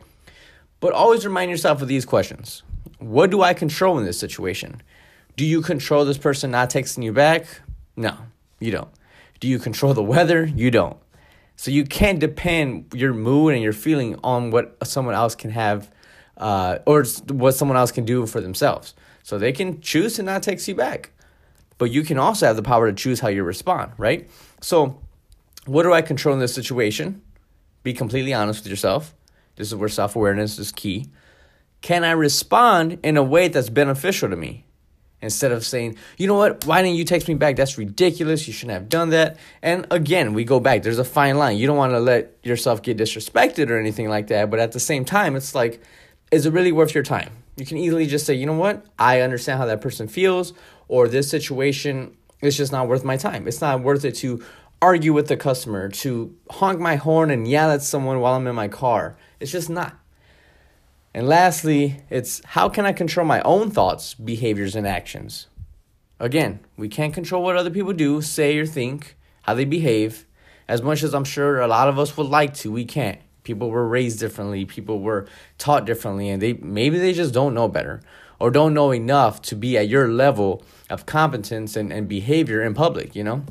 But 0.80 0.94
always 0.94 1.26
remind 1.26 1.52
yourself 1.52 1.82
of 1.82 1.88
these 1.88 2.06
questions 2.06 2.64
What 3.00 3.32
do 3.32 3.42
I 3.42 3.54
control 3.54 3.98
in 4.00 4.06
this 4.06 4.20
situation? 4.20 4.82
Do 5.38 5.46
you 5.46 5.62
control 5.62 6.04
this 6.06 6.18
person 6.18 6.52
not 6.52 6.70
texting 6.70 7.04
you 7.04 7.14
back? 7.14 7.46
No, 7.96 8.18
you 8.60 8.72
don't. 8.72 8.90
Do 9.42 9.50
you 9.50 9.60
control 9.60 9.94
the 9.94 10.04
weather? 10.04 10.46
You 10.46 10.72
don't. 10.72 10.98
So 11.58 11.72
you 11.72 11.84
can't 11.84 12.20
depend 12.20 12.94
your 12.96 13.14
mood 13.14 13.54
and 13.54 13.62
your 13.62 13.74
feeling 13.74 14.18
on 14.24 14.52
what 14.52 14.78
someone 14.88 15.16
else 15.16 15.36
can 15.36 15.52
have 15.52 15.92
uh, 16.38 16.78
or 16.86 17.04
what 17.28 17.54
someone 17.54 17.78
else 17.78 17.92
can 17.92 18.06
do 18.06 18.26
for 18.26 18.40
themselves. 18.40 18.94
So 19.24 19.38
they 19.38 19.52
can 19.52 19.82
choose 19.82 20.16
to 20.16 20.24
not 20.24 20.44
text 20.44 20.68
you 20.68 20.76
back. 20.76 21.12
But 21.78 21.92
you 21.92 22.04
can 22.04 22.18
also 22.18 22.46
have 22.46 22.56
the 22.56 22.64
power 22.64 22.90
to 22.90 22.96
choose 22.96 23.20
how 23.20 23.30
you 23.30 23.44
respond, 23.44 23.94
right? 23.98 24.30
So, 24.62 25.02
what 25.66 25.84
do 25.84 25.94
I 25.94 26.04
control 26.04 26.34
in 26.34 26.40
this 26.40 26.54
situation? 26.54 27.22
Be 27.82 27.94
completely 27.94 28.34
honest 28.34 28.64
with 28.64 28.70
yourself. 28.70 29.16
This 29.56 29.68
is 29.68 29.76
where 29.76 29.90
self 29.90 30.16
awareness 30.16 30.60
is 30.60 30.72
key. 30.72 31.10
Can 31.82 32.04
I 32.04 32.12
respond 32.12 33.00
in 33.02 33.18
a 33.18 33.24
way 33.24 33.48
that's 33.48 33.70
beneficial 33.70 34.30
to 34.30 34.36
me? 34.36 34.66
Instead 35.22 35.52
of 35.52 35.64
saying, 35.66 35.98
you 36.18 36.26
know 36.26 36.36
what, 36.36 36.66
why 36.66 36.82
didn't 36.82 36.98
you 36.98 37.06
text 37.06 37.28
me 37.28 37.36
back? 37.36 37.56
That's 37.56 37.78
ridiculous. 37.78 38.48
You 38.48 38.54
shouldn't 38.54 38.74
have 38.74 38.90
done 38.90 39.10
that. 39.10 39.38
And 39.62 39.86
again, 39.92 40.34
we 40.34 40.44
go 40.44 40.60
back. 40.60 40.82
There's 40.82 40.98
a 40.98 41.04
fine 41.04 41.38
line. 41.38 41.58
You 41.58 41.68
don't 41.68 41.78
want 41.78 41.94
to 41.94 42.00
let 42.00 42.38
yourself 42.44 42.82
get 42.82 42.98
disrespected 42.98 43.70
or 43.70 43.80
anything 43.80 44.10
like 44.10 44.28
that. 44.28 44.50
But 44.50 44.60
at 44.60 44.72
the 44.72 44.80
same 44.80 45.06
time, 45.06 45.36
it's 45.36 45.54
like, 45.54 45.82
is 46.32 46.46
it 46.46 46.54
really 46.54 46.72
worth 46.72 46.96
your 46.96 47.04
time? 47.04 47.30
You 47.58 47.66
can 47.66 47.78
easily 47.78 48.08
just 48.08 48.26
say, 48.26 48.34
you 48.34 48.46
know 48.46 48.58
what, 48.58 48.86
I 48.98 49.22
understand 49.22 49.60
how 49.60 49.66
that 49.68 49.82
person 49.82 50.08
feels, 50.08 50.54
or 50.88 51.08
this 51.08 51.30
situation 51.30 52.18
is 52.42 52.58
just 52.58 52.72
not 52.72 52.88
worth 52.88 53.04
my 53.04 53.18
time. 53.18 53.48
It's 53.48 53.62
not 53.62 53.82
worth 53.82 54.04
it 54.06 54.16
to 54.16 54.44
argue 54.82 55.14
with 55.14 55.28
the 55.28 55.38
customer, 55.38 55.90
to 55.90 56.36
honk 56.50 56.80
my 56.80 56.96
horn 56.96 57.30
and 57.30 57.48
yell 57.48 57.70
at 57.70 57.84
someone 57.84 58.20
while 58.20 58.34
I'm 58.34 58.48
in 58.48 58.56
my 58.56 58.68
car. 58.68 59.16
It's 59.40 59.52
just 59.52 59.70
not. 59.70 59.96
And 61.14 61.28
lastly, 61.28 62.02
it's 62.10 62.42
how 62.46 62.70
can 62.70 62.86
I 62.86 62.94
control 62.94 63.26
my 63.26 63.42
own 63.42 63.70
thoughts, 63.70 64.14
behaviors, 64.14 64.76
and 64.76 64.88
actions? 64.88 65.48
Again, 66.20 66.60
we 66.78 66.88
can't 66.88 67.14
control 67.14 67.44
what 67.44 67.58
other 67.58 67.70
people 67.70 67.94
do, 67.94 68.22
say, 68.22 68.58
or 68.58 68.66
think, 68.66 69.18
how 69.42 69.54
they 69.54 69.66
behave. 69.66 70.26
As 70.68 70.82
much 70.82 71.04
as 71.04 71.14
I'm 71.14 71.26
sure 71.26 71.60
a 71.60 71.68
lot 71.68 71.90
of 71.90 72.00
us 72.00 72.16
would 72.16 72.28
like 72.28 72.54
to, 72.56 72.72
we 72.72 72.86
can't. 72.86 73.20
People 73.44 73.72
were 73.72 73.88
raised 73.88 74.20
differently, 74.20 74.66
people 74.66 75.00
were 75.00 75.28
taught 75.58 75.86
differently, 75.86 76.30
and 76.30 76.42
they 76.42 76.54
maybe 76.54 77.00
they 77.00 77.12
just 77.12 77.34
don't 77.34 77.56
know 77.56 77.68
better 77.68 78.02
or 78.40 78.52
don't 78.52 78.74
know 78.74 78.92
enough 78.92 79.42
to 79.42 79.56
be 79.56 79.78
at 79.78 79.88
your 79.88 80.08
level 80.08 80.64
of 80.90 81.06
competence 81.06 81.76
and, 81.76 81.92
and 81.92 82.08
behavior 82.08 82.64
in 82.64 82.74
public, 82.74 83.16
you 83.16 83.24
know? 83.24 83.44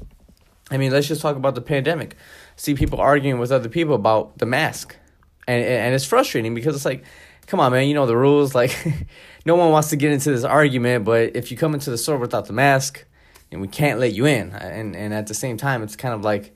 I 0.71 0.77
mean, 0.77 0.93
let's 0.93 1.09
just 1.09 1.21
talk 1.21 1.37
about 1.37 1.55
the 1.55 1.61
pandemic. 1.61 2.17
See 2.57 2.75
people 2.75 3.01
arguing 3.01 3.39
with 3.39 3.53
other 3.53 3.69
people 3.69 3.95
about 3.95 4.39
the 4.39 4.47
mask. 4.47 4.97
And, 5.47 5.65
and 5.65 5.95
it's 5.95 6.05
frustrating 6.05 6.55
because 6.55 6.75
it's 6.75 6.85
like, 6.85 7.05
come 7.51 7.59
on, 7.59 7.73
man, 7.73 7.89
you 7.89 7.95
know 7.95 8.07
the 8.07 8.17
rules. 8.17 8.55
Like, 8.55 8.77
no 9.45 9.57
one 9.57 9.73
wants 9.73 9.91
to 9.91 9.97
get 9.97 10.13
into 10.13 10.31
this 10.31 10.45
argument, 10.45 11.05
but 11.05 11.35
if 11.35 11.51
you 11.51 11.57
come 11.57 11.75
into 11.75 11.91
the 11.91 11.99
store 11.99 12.17
without 12.17 12.47
the 12.47 12.53
mask, 12.53 13.05
and 13.51 13.61
we 13.61 13.67
can't 13.67 13.99
let 13.99 14.15
you 14.15 14.27
in. 14.27 14.53
And, 14.53 14.95
and 14.95 15.13
at 15.13 15.27
the 15.27 15.35
same 15.35 15.57
time, 15.57 15.83
it's 15.83 15.97
kind 15.97 16.15
of 16.15 16.23
like 16.23 16.55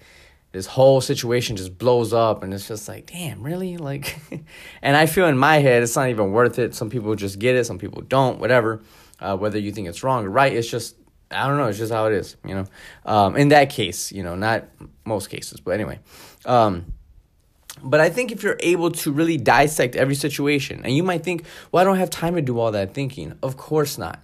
this 0.53 0.67
whole 0.67 1.01
situation 1.01 1.57
just 1.57 1.77
blows 1.77 2.13
up, 2.13 2.45
and 2.45 2.55
it's 2.55 2.69
just 2.69 2.87
like, 2.87 3.07
damn, 3.07 3.43
really? 3.43 3.77
Like, 3.77 4.17
and 4.83 4.97
I 4.97 5.07
feel 5.07 5.27
in 5.27 5.37
my 5.37 5.57
head, 5.57 5.83
it's 5.83 5.97
not 5.97 6.09
even 6.09 6.31
worth 6.31 6.61
it. 6.61 6.77
Some 6.77 6.91
people 6.91 7.13
just 7.17 7.41
get 7.41 7.57
it, 7.57 7.65
some 7.65 7.79
people 7.79 8.03
don't, 8.03 8.39
whatever. 8.39 8.81
Uh, 9.19 9.37
whether 9.37 9.59
you 9.59 9.73
think 9.73 9.89
it's 9.89 10.05
wrong 10.05 10.25
or 10.25 10.31
right, 10.31 10.53
it's 10.53 10.71
just 10.71 10.97
I 11.31 11.49
don't 11.49 11.57
know. 11.57 11.67
It's 11.67 11.79
just 11.79 11.93
how 11.93 12.07
it 12.07 12.13
is, 12.13 12.37
you 12.45 12.55
know. 12.55 12.67
Um, 13.05 13.37
in 13.37 13.49
that 13.49 13.71
case, 13.71 14.13
you 14.13 14.23
know, 14.23 14.37
not 14.37 14.69
most 15.05 15.31
cases, 15.31 15.59
but 15.61 15.73
anyway. 15.73 15.99
Um, 16.45 16.93
but 17.83 18.01
I 18.01 18.09
think 18.09 18.33
if 18.33 18.43
you're 18.43 18.59
able 18.61 18.91
to 18.91 19.13
really 19.13 19.37
dissect 19.37 19.97
every 19.97 20.15
situation, 20.15 20.83
and 20.85 20.97
you 20.97 21.03
might 21.03 21.25
think, 21.25 21.45
well, 21.71 21.81
I 21.81 21.85
don't 21.85 21.99
have 21.99 22.11
time 22.11 22.37
to 22.37 22.43
do 22.43 22.59
all 22.59 22.73
that 22.73 22.95
thinking. 22.95 23.37
Of 23.43 23.57
course 23.57 23.99
not. 23.99 24.21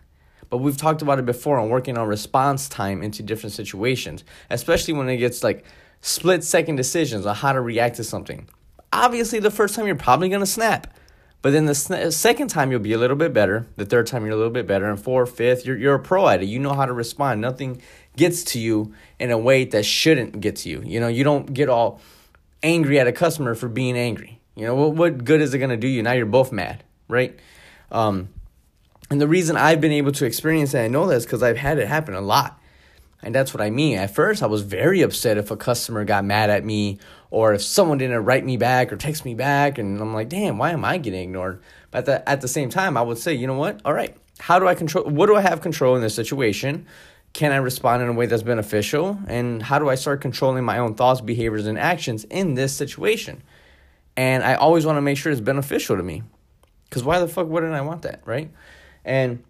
But 0.49 0.59
we've 0.59 0.77
talked 0.77 1.03
about 1.03 1.19
it 1.19 1.27
before 1.27 1.59
on 1.59 1.69
working 1.69 1.97
on 1.97 2.09
response 2.09 2.69
time 2.69 3.03
into 3.03 3.23
different 3.23 3.53
situations, 3.53 4.25
especially 4.51 4.95
when 4.95 5.09
it 5.09 5.19
gets 5.19 5.45
like 5.45 5.65
split 6.01 6.43
second 6.43 6.77
decisions 6.77 7.27
on 7.27 7.37
how 7.37 7.53
to 7.53 7.61
react 7.61 7.97
to 7.97 8.05
something. 8.05 8.49
Obviously, 8.93 9.39
the 9.39 9.51
first 9.51 9.77
time 9.77 9.87
you're 9.87 9.95
probably 9.95 10.29
to 10.29 10.47
snap. 10.47 10.93
But 11.43 11.53
then 11.53 11.65
the 11.65 12.11
second 12.11 12.49
time 12.49 12.71
you'll 12.71 12.81
be 12.81 12.93
a 12.93 12.99
little 12.99 13.17
bit 13.17 13.33
better. 13.33 13.67
The 13.77 13.87
third 13.87 14.07
time 14.07 14.25
you're 14.25 14.35
a 14.35 14.37
little 14.37 14.53
bit 14.53 14.67
better, 14.67 14.91
and 14.91 15.01
fourth, 15.01 15.37
fifth, 15.37 15.65
you're 15.65 15.79
you're 15.79 15.95
a 15.95 16.01
pro 16.01 16.29
at 16.29 16.43
it. 16.43 16.47
You 16.47 16.59
know 16.59 16.75
how 16.75 16.85
to 16.85 16.93
respond. 16.93 17.41
Nothing 17.41 17.81
gets 18.17 18.45
to 18.45 18.59
you 18.59 18.93
in 19.19 19.31
a 19.31 19.39
way 19.39 19.65
that 19.65 19.85
shouldn't 19.85 20.41
get 20.41 20.57
to 20.57 20.69
you. 20.69 20.83
You 20.85 21.01
know, 21.01 21.09
you 21.09 21.25
don't 21.25 21.55
get 21.55 21.71
all 21.71 22.01
angry 22.63 22.99
at 22.99 23.07
a 23.07 23.13
customer 23.13 23.55
for 23.55 23.69
being 23.69 23.97
angry. 23.97 24.41
You 24.55 24.67
know, 24.67 24.75
what 24.75 24.95
what 24.95 25.25
good 25.25 25.41
is 25.41 25.55
it 25.55 25.59
gonna 25.59 25.77
do 25.77 25.89
you? 25.89 26.03
Now 26.03 26.13
you're 26.13 26.27
both 26.27 26.53
mad, 26.53 26.85
right? 27.09 27.39
Um, 27.91 28.29
and 29.11 29.21
the 29.21 29.29
reason 29.29 29.57
I've 29.57 29.81
been 29.81 29.93
able 29.93 30.13
to 30.13 30.25
experience 30.25 30.73
that 30.73 30.85
I 30.85 30.89
know 30.89 31.07
that 31.07 31.17
is 31.17 31.25
because 31.25 31.43
I've 31.43 31.57
had 31.57 31.79
it 31.79 31.89
happen 31.89 32.15
a 32.15 32.21
lot. 32.21 32.61
And 33.23 33.35
that's 33.35 33.53
what 33.53 33.61
I 33.61 33.69
mean. 33.69 33.99
At 33.99 34.15
first, 34.15 34.43
I 34.43 34.47
was 34.47 34.63
very 34.63 35.03
upset 35.03 35.37
if 35.37 35.51
a 35.51 35.57
customer 35.57 36.05
got 36.05 36.25
mad 36.25 36.49
at 36.49 36.65
me 36.65 36.99
or 37.31 37.53
if 37.53 37.63
someone 37.63 37.99
didn't 37.99 38.25
write 38.25 38.47
me 38.47 38.57
back 38.57 38.93
or 38.93 38.97
text 38.97 39.25
me 39.25 39.35
back. 39.35 39.79
And 39.79 40.01
I'm 40.01 40.15
like, 40.15 40.29
damn, 40.29 40.57
why 40.57 40.71
am 40.71 40.85
I 40.85 40.97
getting 40.97 41.21
ignored? 41.21 41.61
But 41.91 41.99
at 41.99 42.07
the, 42.07 42.29
at 42.29 42.41
the 42.41 42.49
same 42.49 42.71
time, 42.71 42.97
I 42.97 43.03
would 43.03 43.19
say, 43.19 43.35
you 43.35 43.47
know 43.47 43.59
what? 43.59 43.81
All 43.85 43.93
right, 43.93 44.17
how 44.39 44.59
do 44.59 44.67
I 44.67 44.75
control? 44.75 45.05
What 45.05 45.27
do 45.27 45.37
I 45.37 45.43
have 45.43 45.61
control 45.61 45.97
in 45.97 46.03
this 46.03 46.15
situation? 46.15 46.87
Can 47.33 47.53
I 47.53 47.57
respond 47.57 48.03
in 48.03 48.09
a 48.09 48.13
way 48.13 48.27
that's 48.27 48.43
beneficial? 48.43 49.19
And 49.27 49.63
how 49.63 49.79
do 49.79 49.89
I 49.89 49.95
start 49.95 50.21
controlling 50.21 50.65
my 50.65 50.79
own 50.79 50.95
thoughts, 50.95 51.21
behaviors, 51.21 51.67
and 51.67 51.79
actions 51.79 52.25
in 52.25 52.55
this 52.55 52.75
situation? 52.75 53.43
And 54.17 54.43
I 54.43 54.55
always 54.55 54.85
want 54.85 54.97
to 54.97 55.03
make 55.03 55.17
sure 55.17 55.31
it's 55.31 55.41
beneficial 55.41 55.97
to 55.97 56.03
me. 56.03 56.23
Because 56.85 57.05
why 57.05 57.21
the 57.21 57.29
fuck 57.29 57.47
wouldn't 57.47 57.73
I 57.73 57.83
want 57.83 58.03
that, 58.03 58.21
right? 58.25 58.51
And 59.05 59.45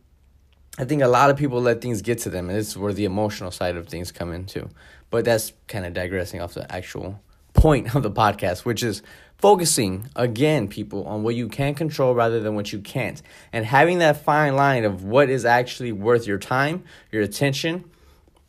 I 0.79 0.85
think 0.85 1.03
a 1.03 1.09
lot 1.09 1.31
of 1.31 1.37
people 1.37 1.61
let 1.61 1.81
things 1.81 2.03
get 2.03 2.19
to 2.21 2.31
them, 2.31 2.49
and 2.49 2.59
this 2.59 2.69
is 2.69 2.79
where 2.79 2.93
the 2.93 3.05
emotional 3.05 3.51
side 3.51 3.77
of 3.77 3.88
things 3.88 4.12
come 4.12 4.33
into. 4.33 4.69
But 5.09 5.25
that's 5.25 5.53
kind 5.66 5.85
of 5.85 5.95
digressing 5.95 6.40
off 6.40 6.55
the 6.55 6.71
actual 6.73 7.21
point 7.55 7.95
of 7.95 8.03
the 8.03 8.11
podcast, 8.11 8.64
which 8.64 8.83
is 8.83 9.03
focusing 9.40 10.09
again, 10.16 10.68
people, 10.68 11.07
on 11.07 11.22
what 11.22 11.35
you 11.35 11.48
can 11.48 11.74
control 11.74 12.14
rather 12.14 12.40
than 12.40 12.55
what 12.55 12.72
you 12.72 12.81
can't, 12.81 13.22
and 13.53 13.64
having 13.64 13.98
that 13.98 14.22
fine 14.24 14.57
line 14.57 14.85
of 14.85 15.05
what 15.05 15.31
is 15.31 15.44
actually 15.44 15.92
worth 15.92 16.26
your 16.26 16.38
time, 16.38 16.85
your 17.11 17.22
attention, 17.22 17.85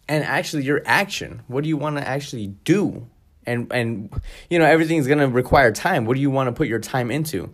and 0.07 0.23
actually 0.23 0.63
your 0.63 0.81
action. 0.85 1.41
What 1.47 1.63
do 1.63 1.69
you 1.69 1.77
want 1.77 1.97
to 1.97 2.07
actually 2.07 2.47
do? 2.47 3.07
And 3.45 3.71
and 3.71 4.13
you 4.49 4.59
know 4.59 4.65
everything's 4.65 5.07
gonna 5.07 5.27
require 5.27 5.71
time. 5.71 6.05
What 6.05 6.15
do 6.15 6.21
you 6.21 6.29
want 6.29 6.47
to 6.47 6.51
put 6.51 6.67
your 6.67 6.79
time 6.79 7.09
into? 7.09 7.51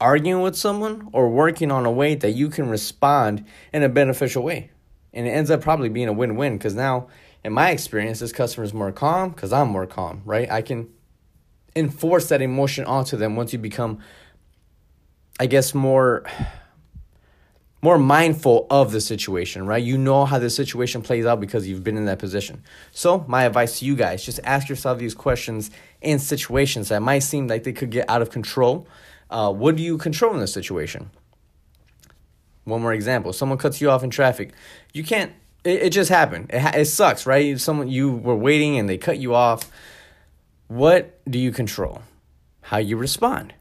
arguing 0.00 0.42
with 0.42 0.56
someone 0.56 1.08
or 1.12 1.28
working 1.30 1.70
on 1.70 1.86
a 1.86 1.90
way 1.90 2.14
that 2.14 2.32
you 2.32 2.48
can 2.48 2.68
respond 2.68 3.44
in 3.72 3.82
a 3.82 3.88
beneficial 3.88 4.42
way. 4.42 4.70
And 5.12 5.26
it 5.26 5.30
ends 5.30 5.50
up 5.50 5.60
probably 5.60 5.88
being 5.88 6.08
a 6.08 6.12
win 6.12 6.36
win 6.36 6.58
because 6.58 6.74
now, 6.74 7.08
in 7.44 7.52
my 7.52 7.70
experience, 7.70 8.20
this 8.20 8.32
customer 8.32 8.64
is 8.64 8.74
more 8.74 8.92
calm 8.92 9.30
because 9.30 9.52
I'm 9.52 9.68
more 9.68 9.86
calm, 9.86 10.22
right? 10.24 10.50
I 10.50 10.62
can 10.62 10.88
enforce 11.76 12.28
that 12.28 12.42
emotion 12.42 12.84
onto 12.84 13.16
them 13.16 13.36
once 13.36 13.52
you 13.52 13.58
become, 13.58 14.00
I 15.38 15.46
guess, 15.46 15.74
more. 15.74 16.24
More 17.82 17.98
mindful 17.98 18.66
of 18.70 18.92
the 18.92 19.00
situation, 19.02 19.66
right? 19.66 19.84
You 19.84 19.98
know 19.98 20.24
how 20.24 20.38
the 20.38 20.48
situation 20.48 21.02
plays 21.02 21.26
out 21.26 21.38
because 21.38 21.68
you've 21.68 21.84
been 21.84 21.98
in 21.98 22.06
that 22.06 22.18
position. 22.18 22.62
So, 22.92 23.26
my 23.28 23.44
advice 23.44 23.80
to 23.80 23.84
you 23.84 23.94
guys 23.94 24.24
just 24.24 24.40
ask 24.42 24.70
yourself 24.70 24.98
these 24.98 25.14
questions 25.14 25.70
in 26.00 26.18
situations 26.18 26.88
that 26.88 27.02
might 27.02 27.18
seem 27.18 27.46
like 27.46 27.64
they 27.64 27.74
could 27.74 27.90
get 27.90 28.08
out 28.08 28.22
of 28.22 28.30
control 28.30 28.88
uh, 29.34 29.52
what 29.52 29.74
do 29.74 29.82
you 29.82 29.98
control 29.98 30.32
in 30.34 30.40
this 30.40 30.52
situation? 30.52 31.10
One 32.64 32.82
more 32.82 32.92
example: 32.92 33.32
someone 33.32 33.58
cuts 33.58 33.80
you 33.80 33.90
off 33.90 34.04
in 34.04 34.10
traffic. 34.10 34.52
You 34.92 35.04
can't. 35.04 35.32
It, 35.64 35.82
it 35.82 35.90
just 35.90 36.08
happened. 36.08 36.50
It, 36.50 36.74
it 36.76 36.84
sucks, 36.86 37.26
right? 37.26 37.58
Someone 37.58 37.88
you 37.88 38.12
were 38.12 38.36
waiting 38.36 38.78
and 38.78 38.88
they 38.88 38.98
cut 38.98 39.18
you 39.18 39.34
off. 39.34 39.70
What 40.74 41.20
do 41.30 41.38
you 41.38 41.52
control? 41.52 42.02
How 42.60 42.78
you 42.78 42.96
respond, 42.96 43.54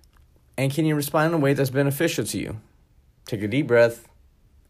and 0.57 0.73
can 0.73 0.85
you 0.85 0.95
respond 0.95 1.27
in 1.27 1.39
a 1.39 1.43
way 1.43 1.53
that's 1.53 1.69
beneficial 1.69 2.25
to 2.25 2.39
you? 2.39 2.59
Take 3.27 3.43
a 3.43 3.47
deep 3.47 3.67
breath, 3.67 4.07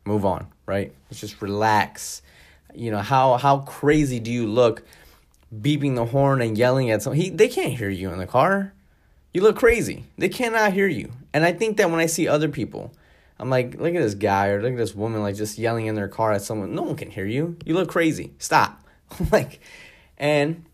move 0.04 0.26
on. 0.26 0.48
Right? 0.66 0.94
Let's 1.10 1.22
just 1.22 1.42
relax. 1.42 2.22
You 2.76 2.92
know 2.92 3.00
how 3.00 3.38
how 3.38 3.60
crazy 3.60 4.20
do 4.20 4.30
you 4.30 4.46
look? 4.48 4.84
beeping 5.62 5.96
the 5.96 6.06
horn 6.06 6.42
and 6.42 6.58
yelling 6.58 6.90
at 6.90 7.02
someone. 7.02 7.20
He, 7.20 7.30
they 7.30 7.48
can't 7.48 7.74
hear 7.74 7.90
you 7.90 8.12
in 8.12 8.18
the 8.18 8.26
car. 8.26 8.74
You 9.34 9.42
look 9.42 9.56
crazy. 9.56 10.04
They 10.18 10.30
cannot 10.30 10.74
hear 10.74 10.88
you. 10.88 11.12
And 11.34 11.46
I 11.46 11.52
think 11.54 11.78
that 11.78 11.92
when 11.92 12.00
I 12.00 12.08
see 12.08 12.28
other 12.28 12.50
people, 12.50 12.94
I'm 13.40 13.52
like, 13.52 13.76
look 13.76 13.94
at 13.94 14.02
this 14.02 14.16
guy 14.16 14.48
or 14.48 14.62
look 14.62 14.72
at 14.72 14.78
this 14.78 14.96
woman 14.96 15.22
like 15.22 15.36
just 15.36 15.58
yelling 15.58 15.86
in 15.86 15.96
their 15.96 16.08
car 16.08 16.32
at 16.34 16.42
someone. 16.42 16.74
No 16.76 16.82
one 16.82 16.96
can 16.96 17.12
hear 17.12 17.26
you. 17.26 17.58
You 17.66 17.76
look 17.76 17.90
crazy. 17.90 18.34
Stop. 18.40 18.84
like, 19.32 19.60
and 20.18 20.66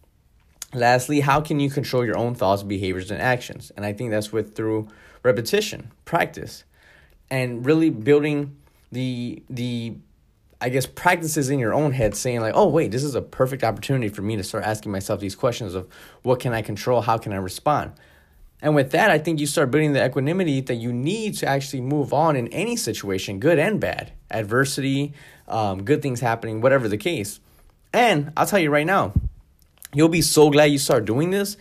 lastly, 0.74 1.22
how 1.22 1.42
can 1.42 1.60
you 1.60 1.70
control 1.70 2.06
your 2.06 2.18
own 2.18 2.36
thoughts, 2.36 2.64
behaviors, 2.64 3.12
and 3.12 3.22
actions? 3.22 3.72
And 3.76 3.86
I 3.86 3.94
think 3.94 4.12
that's 4.12 4.32
with 4.32 4.56
through 4.56 4.88
repetition, 5.24 5.92
practice, 6.06 6.64
and 7.30 7.66
really 7.66 7.90
building 7.90 8.58
the 8.92 9.44
the 9.50 9.96
I 10.62 10.68
guess 10.70 10.86
practices 10.86 11.50
in 11.50 11.58
your 11.58 11.74
own 11.74 11.94
head 11.94 12.16
saying 12.16 12.42
like, 12.42 12.54
oh 12.56 12.68
wait, 12.68 12.92
this 12.92 13.04
is 13.04 13.16
a 13.16 13.22
perfect 13.22 13.64
opportunity 13.64 14.10
for 14.10 14.22
me 14.22 14.36
to 14.36 14.44
start 14.44 14.66
asking 14.66 14.92
myself 14.92 15.22
these 15.22 15.36
questions 15.36 15.74
of 15.74 15.88
what 16.24 16.40
can 16.42 16.54
I 16.54 16.62
control, 16.62 17.02
how 17.02 17.18
can 17.18 17.32
I 17.32 17.38
respond? 17.38 17.94
And 18.62 18.76
with 18.76 18.92
that, 18.92 19.10
I 19.10 19.20
think 19.20 19.40
you 19.40 19.48
start 19.48 19.72
building 19.72 19.94
the 19.94 20.06
equanimity 20.06 20.60
that 20.62 20.76
you 20.76 20.92
need 20.92 21.38
to 21.38 21.48
actually 21.48 21.80
move 21.80 22.12
on 22.12 22.36
in 22.36 22.50
any 22.50 22.76
situation, 22.76 23.40
good 23.40 23.58
and 23.58 23.80
bad, 23.80 24.12
adversity, 24.30 25.14
um, 25.48 25.84
good 25.84 26.02
things 26.02 26.20
happening, 26.20 26.60
whatever 26.60 26.90
the 26.90 26.98
case. 26.98 27.40
And 27.94 28.34
I'll 28.36 28.46
tell 28.46 28.60
you 28.60 28.70
right 28.70 28.86
now, 28.86 29.14
you'll 29.94 30.10
be 30.10 30.22
so 30.22 30.50
glad 30.50 30.66
you 30.66 30.78
start 30.78 31.06
doing 31.06 31.32
this 31.32 31.58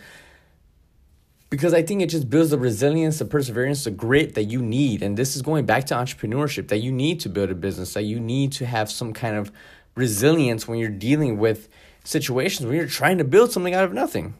because 1.49 1.73
I 1.73 1.81
think 1.81 2.01
it 2.01 2.07
just 2.07 2.29
builds 2.29 2.51
the 2.51 2.59
resilience, 2.59 3.19
the 3.19 3.25
perseverance, 3.25 3.83
the 3.83 3.91
grit 3.91 4.35
that 4.35 4.45
you 4.45 4.61
need. 4.61 5.01
And 5.01 5.17
this 5.17 5.35
is 5.35 5.41
going 5.41 5.65
back 5.65 5.85
to 5.87 5.95
entrepreneurship 5.95 6.67
that 6.67 6.77
you 6.77 6.91
need 6.91 7.19
to 7.21 7.29
build 7.29 7.49
a 7.49 7.55
business, 7.55 7.93
that 7.93 8.03
you 8.03 8.19
need 8.19 8.51
to 8.53 8.65
have 8.65 8.91
some 8.91 9.13
kind 9.13 9.35
of 9.35 9.51
resilience 9.95 10.67
when 10.67 10.77
you're 10.77 10.89
dealing 10.89 11.39
with 11.39 11.67
situations 12.03 12.65
when 12.65 12.75
you're 12.75 12.87
trying 12.87 13.17
to 13.17 13.23
build 13.23 13.51
something 13.51 13.73
out 13.73 13.83
of 13.83 13.93
nothing 13.93 14.33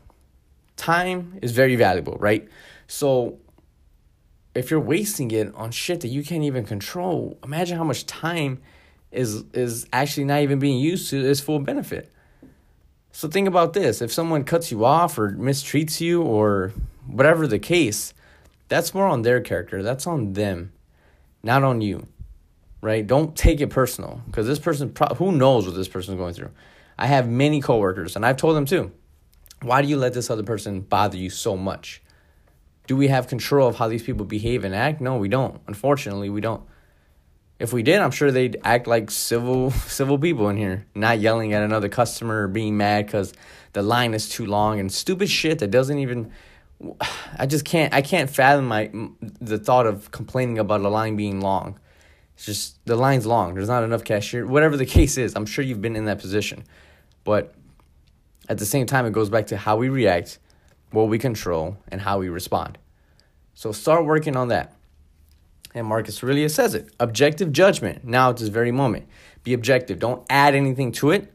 time 0.80 1.38
is 1.41 1.52
very 1.52 1.75
valuable, 1.75 2.17
right? 2.19 2.47
So 2.88 3.38
if 4.56 4.71
you're 4.71 4.80
wasting 4.80 5.30
it 5.32 5.54
on 5.54 5.71
shit 5.71 6.02
that 6.02 6.08
you 6.08 6.23
can't 6.23 6.43
even 6.43 6.65
control, 6.65 7.38
imagine 7.43 7.78
how 7.78 7.84
much 7.84 8.06
time 8.06 8.62
is 9.12 9.43
is 9.54 9.88
actually 9.91 10.23
not 10.23 10.41
even 10.41 10.60
being 10.60 10.80
used 10.80 11.10
to 11.10 11.23
its 11.23 11.39
full 11.39 11.60
benefit. 11.60 12.12
So 13.11 13.27
think 13.27 13.47
about 13.47 13.73
this. 13.73 14.01
If 14.01 14.11
someone 14.11 14.43
cuts 14.43 14.71
you 14.71 14.85
off 14.85 15.17
or 15.17 15.31
mistreats 15.31 15.99
you 15.99 16.21
or 16.21 16.73
whatever 17.07 17.47
the 17.47 17.59
case, 17.59 18.13
that's 18.67 18.93
more 18.93 19.07
on 19.07 19.23
their 19.23 19.41
character. 19.41 19.83
That's 19.83 20.07
on 20.07 20.33
them, 20.33 20.71
not 21.43 21.63
on 21.63 21.81
you. 21.81 22.07
Right? 22.81 23.05
Don't 23.05 23.35
take 23.35 23.59
it 23.59 23.69
personal 23.69 24.21
because 24.27 24.47
this 24.47 24.59
person 24.59 24.93
who 25.17 25.33
knows 25.33 25.65
what 25.65 25.75
this 25.75 25.89
person's 25.89 26.17
going 26.17 26.33
through. 26.33 26.51
I 26.97 27.07
have 27.07 27.27
many 27.27 27.61
coworkers 27.61 28.15
and 28.15 28.25
I've 28.25 28.37
told 28.37 28.55
them 28.55 28.65
too. 28.65 28.91
Why 29.61 29.81
do 29.81 29.89
you 29.89 29.97
let 29.97 30.13
this 30.13 30.29
other 30.29 30.43
person 30.43 30.81
bother 30.81 31.17
you 31.17 31.29
so 31.29 31.57
much? 31.57 32.01
Do 32.87 32.95
we 32.95 33.09
have 33.09 33.27
control 33.27 33.67
of 33.67 33.75
how 33.75 33.89
these 33.89 34.03
people 34.03 34.25
behave 34.25 34.63
and 34.63 34.73
act? 34.73 35.01
No, 35.01 35.17
we 35.17 35.27
don't. 35.27 35.59
Unfortunately, 35.67 36.29
we 36.29 36.41
don't. 36.41 36.63
If 37.59 37.73
we 37.73 37.83
did, 37.83 37.99
I'm 37.99 38.11
sure 38.11 38.31
they'd 38.31 38.57
act 38.63 38.87
like 38.87 39.11
civil 39.11 39.71
civil 39.87 40.17
people 40.17 40.49
in 40.49 40.57
here, 40.57 40.85
not 40.95 41.19
yelling 41.19 41.53
at 41.53 41.61
another 41.61 41.89
customer 41.89 42.43
or 42.43 42.47
being 42.47 42.77
mad 42.77 43.05
because 43.05 43.33
the 43.73 43.81
line 43.81 44.13
is 44.13 44.29
too 44.29 44.45
long 44.45 44.79
and 44.79 44.91
stupid 44.91 45.29
shit 45.29 45.59
that 45.59 45.69
doesn't 45.69 45.99
even. 45.99 46.31
I 47.37 47.45
just 47.45 47.65
can't. 47.65 47.93
I 47.93 48.01
can't 48.01 48.29
fathom 48.29 48.67
my 48.67 48.89
the 49.21 49.57
thought 49.57 49.85
of 49.85 50.11
complaining 50.11 50.57
about 50.57 50.81
a 50.81 50.89
line 50.89 51.17
being 51.17 51.41
long. 51.41 51.79
It's 52.35 52.45
just 52.45 52.85
the 52.85 52.95
line's 52.95 53.25
long. 53.25 53.53
There's 53.53 53.67
not 53.67 53.83
enough 53.83 54.05
cashier. 54.05 54.47
Whatever 54.47 54.77
the 54.77 54.85
case 54.97 55.17
is, 55.17 55.35
I'm 55.35 55.45
sure 55.45 55.63
you've 55.63 55.81
been 55.81 55.97
in 55.97 56.05
that 56.05 56.19
position, 56.19 56.63
but 57.25 57.53
at 58.47 58.57
the 58.57 58.65
same 58.65 58.85
time, 58.85 59.05
it 59.05 59.11
goes 59.11 59.29
back 59.29 59.47
to 59.47 59.57
how 59.57 59.75
we 59.75 59.89
react, 59.89 60.39
what 60.91 61.09
we 61.09 61.19
control, 61.19 61.77
and 61.89 61.99
how 62.01 62.19
we 62.19 62.29
respond. 62.29 62.77
So 63.53 63.73
start 63.73 64.05
working 64.05 64.37
on 64.37 64.47
that. 64.47 64.73
And 65.73 65.86
Marcus 65.86 66.23
Aurelius 66.23 66.55
says 66.55 66.73
it 66.73 66.91
objective 66.99 67.51
judgment 67.51 68.03
now 68.03 68.32
at 68.32 68.38
this 68.38 68.49
very 68.49 68.71
moment. 68.71 69.08
Be 69.43 69.53
objective, 69.53 69.99
don't 69.99 70.25
add 70.29 70.55
anything 70.55 70.91
to 70.93 71.12
it. 71.12 71.34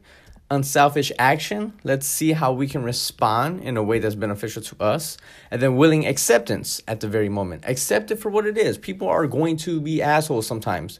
Unselfish 0.51 1.11
action, 1.17 1.73
let's 1.83 2.05
see 2.05 2.33
how 2.33 2.53
we 2.53 2.67
can 2.67 2.83
respond 2.83 3.61
in 3.61 3.77
a 3.77 3.83
way 3.83 3.97
that's 3.97 4.13
beneficial 4.13 4.61
to 4.61 4.75
us. 4.79 5.17
And 5.49 5.59
then 5.59 5.75
willing 5.75 6.05
acceptance 6.05 6.83
at 6.87 6.99
the 6.99 7.07
very 7.07 7.29
moment. 7.29 7.63
Accept 7.65 8.11
it 8.11 8.17
for 8.17 8.29
what 8.29 8.45
it 8.45 8.55
is. 8.55 8.77
People 8.77 9.07
are 9.07 9.25
going 9.25 9.57
to 9.57 9.81
be 9.81 10.03
assholes 10.03 10.45
sometimes. 10.45 10.99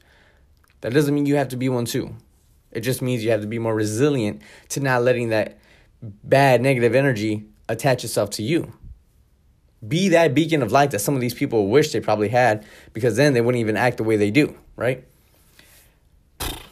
That 0.82 0.94
doesn't 0.94 1.14
mean 1.14 1.28
you 1.28 1.36
have 1.36 1.50
to 1.50 1.58
be 1.58 1.70
one 1.70 1.86
too. 1.86 2.16
It 2.72 2.82
just 2.82 3.02
means 3.02 3.24
you 3.24 3.32
have 3.32 3.42
to 3.42 3.48
be 3.48 3.60
more 3.60 3.76
resilient 3.76 4.42
to 4.70 4.80
not 4.80 5.04
letting 5.04 5.30
that 5.30 5.60
bad 6.02 6.62
negative 6.62 6.96
energy 6.96 7.46
attach 7.70 8.04
itself 8.04 8.32
to 8.32 8.44
you. 8.44 8.74
Be 9.88 10.10
that 10.10 10.34
beacon 10.34 10.62
of 10.62 10.72
light 10.72 10.92
that 10.92 11.00
some 11.00 11.16
of 11.16 11.22
these 11.22 11.34
people 11.34 11.68
wish 11.68 11.92
they 11.92 12.00
probably 12.00 12.30
had 12.30 12.66
because 12.94 13.16
then 13.16 13.34
they 13.34 13.42
wouldn't 13.42 13.60
even 13.60 13.78
act 13.78 13.98
the 13.98 14.04
way 14.04 14.18
they 14.18 14.32
do, 14.32 14.56
right? 14.76 15.04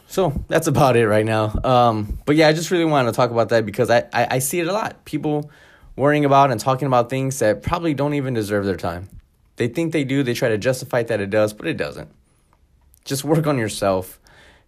So 0.07 0.43
that's 0.47 0.67
about 0.67 0.95
it 0.95 1.07
right 1.07 1.25
now. 1.25 1.59
Um, 1.63 2.19
but 2.25 2.35
yeah, 2.35 2.47
I 2.47 2.53
just 2.53 2.69
really 2.69 2.85
wanted 2.85 3.11
to 3.11 3.15
talk 3.15 3.31
about 3.31 3.49
that 3.49 3.65
because 3.65 3.89
I, 3.89 4.03
I, 4.13 4.27
I 4.31 4.39
see 4.39 4.59
it 4.59 4.67
a 4.67 4.71
lot. 4.71 5.03
People 5.05 5.49
worrying 5.95 6.23
about 6.23 6.51
and 6.51 6.59
talking 6.59 6.85
about 6.85 7.09
things 7.09 7.39
that 7.39 7.63
probably 7.63 7.93
don't 7.93 8.13
even 8.13 8.33
deserve 8.33 8.65
their 8.65 8.77
time. 8.77 9.09
They 9.55 9.67
think 9.67 9.91
they 9.91 10.03
do, 10.03 10.23
they 10.23 10.33
try 10.33 10.49
to 10.49 10.57
justify 10.57 11.03
that 11.03 11.19
it 11.19 11.29
does, 11.29 11.53
but 11.53 11.67
it 11.67 11.77
doesn't. 11.77 12.09
Just 13.05 13.23
work 13.23 13.47
on 13.47 13.57
yourself 13.57 14.19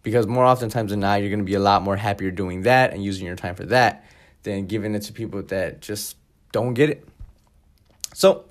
because 0.03 0.27
more 0.27 0.45
oftentimes 0.45 0.91
than 0.91 0.99
not, 0.99 1.21
you're 1.21 1.29
going 1.29 1.39
to 1.39 1.45
be 1.45 1.55
a 1.55 1.59
lot 1.59 1.81
more 1.81 1.95
happier 1.95 2.31
doing 2.31 2.63
that 2.63 2.93
and 2.93 3.03
using 3.03 3.25
your 3.25 3.35
time 3.35 3.55
for 3.55 3.65
that 3.65 4.05
than 4.43 4.67
giving 4.67 4.93
it 4.95 5.01
to 5.01 5.13
people 5.13 5.41
that 5.41 5.81
just 5.81 6.17
don't 6.51 6.73
get 6.73 6.89
it. 6.89 7.07
So 8.15 8.45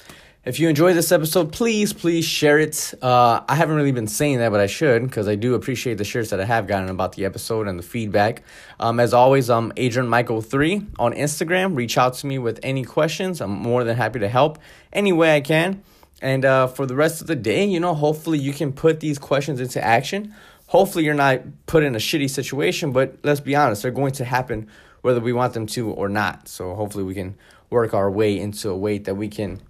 If 0.44 0.60
you 0.60 0.68
enjoyed 0.68 0.94
this 0.94 1.10
episode, 1.10 1.52
please, 1.52 1.94
please 1.94 2.26
share 2.26 2.58
it. 2.58 2.92
Uh, 3.00 3.40
I 3.48 3.54
haven't 3.54 3.76
really 3.76 3.92
been 3.92 4.06
saying 4.06 4.40
that, 4.40 4.50
but 4.50 4.60
I 4.60 4.66
should 4.66 5.04
because 5.04 5.26
I 5.26 5.36
do 5.36 5.54
appreciate 5.54 5.96
the 5.96 6.04
shares 6.04 6.28
that 6.30 6.38
I 6.38 6.44
have 6.44 6.66
gotten 6.66 6.90
about 6.90 7.12
the 7.12 7.24
episode 7.24 7.66
and 7.66 7.78
the 7.78 7.82
feedback. 7.82 8.42
Um, 8.78 9.00
as 9.00 9.14
always, 9.14 9.48
I'm 9.48 9.72
Adrian 9.78 10.06
Michael 10.06 10.42
three 10.42 10.86
on 10.98 11.14
Instagram. 11.14 11.76
Reach 11.76 11.96
out 11.96 12.12
to 12.16 12.26
me 12.26 12.38
with 12.38 12.60
any 12.62 12.84
questions. 12.84 13.40
I'm 13.40 13.52
more 13.52 13.84
than 13.84 13.96
happy 13.96 14.18
to 14.18 14.28
help 14.28 14.58
any 14.92 15.14
way 15.14 15.34
I 15.34 15.40
can. 15.40 15.82
And 16.20 16.44
uh, 16.44 16.66
for 16.66 16.84
the 16.84 16.94
rest 16.94 17.22
of 17.22 17.26
the 17.26 17.36
day, 17.36 17.64
you 17.64 17.80
know, 17.80 17.94
hopefully 17.94 18.38
you 18.38 18.52
can 18.52 18.74
put 18.74 19.00
these 19.00 19.18
questions 19.18 19.60
into 19.60 19.82
action. 19.82 20.34
Hopefully 20.66 21.06
you're 21.06 21.14
not 21.14 21.40
put 21.64 21.82
in 21.82 21.94
a 21.94 21.98
shitty 21.98 22.28
situation, 22.28 22.92
but 22.92 23.16
let's 23.22 23.40
be 23.40 23.56
honest, 23.56 23.80
they're 23.80 23.90
going 23.90 24.12
to 24.12 24.26
happen 24.26 24.68
whether 25.00 25.20
we 25.20 25.32
want 25.32 25.54
them 25.54 25.66
to 25.68 25.90
or 25.90 26.10
not. 26.10 26.48
So 26.48 26.74
hopefully 26.74 27.04
we 27.04 27.14
can 27.14 27.36
work 27.70 27.94
our 27.94 28.10
way 28.10 28.38
into 28.38 28.70
a 28.70 28.76
way 28.76 28.98
that 28.98 29.14
we 29.14 29.28
can 29.28 29.60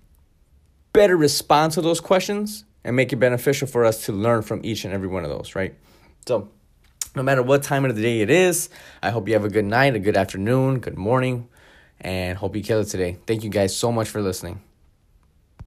better 0.92 1.16
respond 1.16 1.72
to 1.72 1.82
those 1.82 2.00
questions 2.00 2.64
and 2.84 2.94
make 2.94 3.12
it 3.12 3.16
beneficial 3.16 3.66
for 3.66 3.84
us 3.84 4.04
to 4.06 4.12
learn 4.12 4.42
from 4.42 4.60
each 4.62 4.84
and 4.84 4.92
every 4.92 5.08
one 5.08 5.24
of 5.24 5.30
those, 5.30 5.54
right? 5.54 5.74
So, 6.26 6.48
no 7.16 7.22
matter 7.22 7.42
what 7.42 7.62
time 7.62 7.84
of 7.84 7.94
the 7.94 8.02
day 8.02 8.20
it 8.20 8.30
is, 8.30 8.68
I 9.02 9.10
hope 9.10 9.28
you 9.28 9.34
have 9.34 9.44
a 9.44 9.48
good 9.48 9.64
night, 9.64 9.94
a 9.94 9.98
good 9.98 10.16
afternoon, 10.16 10.80
good 10.80 10.98
morning, 10.98 11.48
and 12.00 12.36
hope 12.36 12.56
you 12.56 12.62
kill 12.62 12.80
it 12.80 12.86
today. 12.86 13.18
Thank 13.26 13.44
you 13.44 13.50
guys 13.50 13.74
so 13.74 13.92
much 13.92 14.08
for 14.08 14.20
listening. 14.20 14.60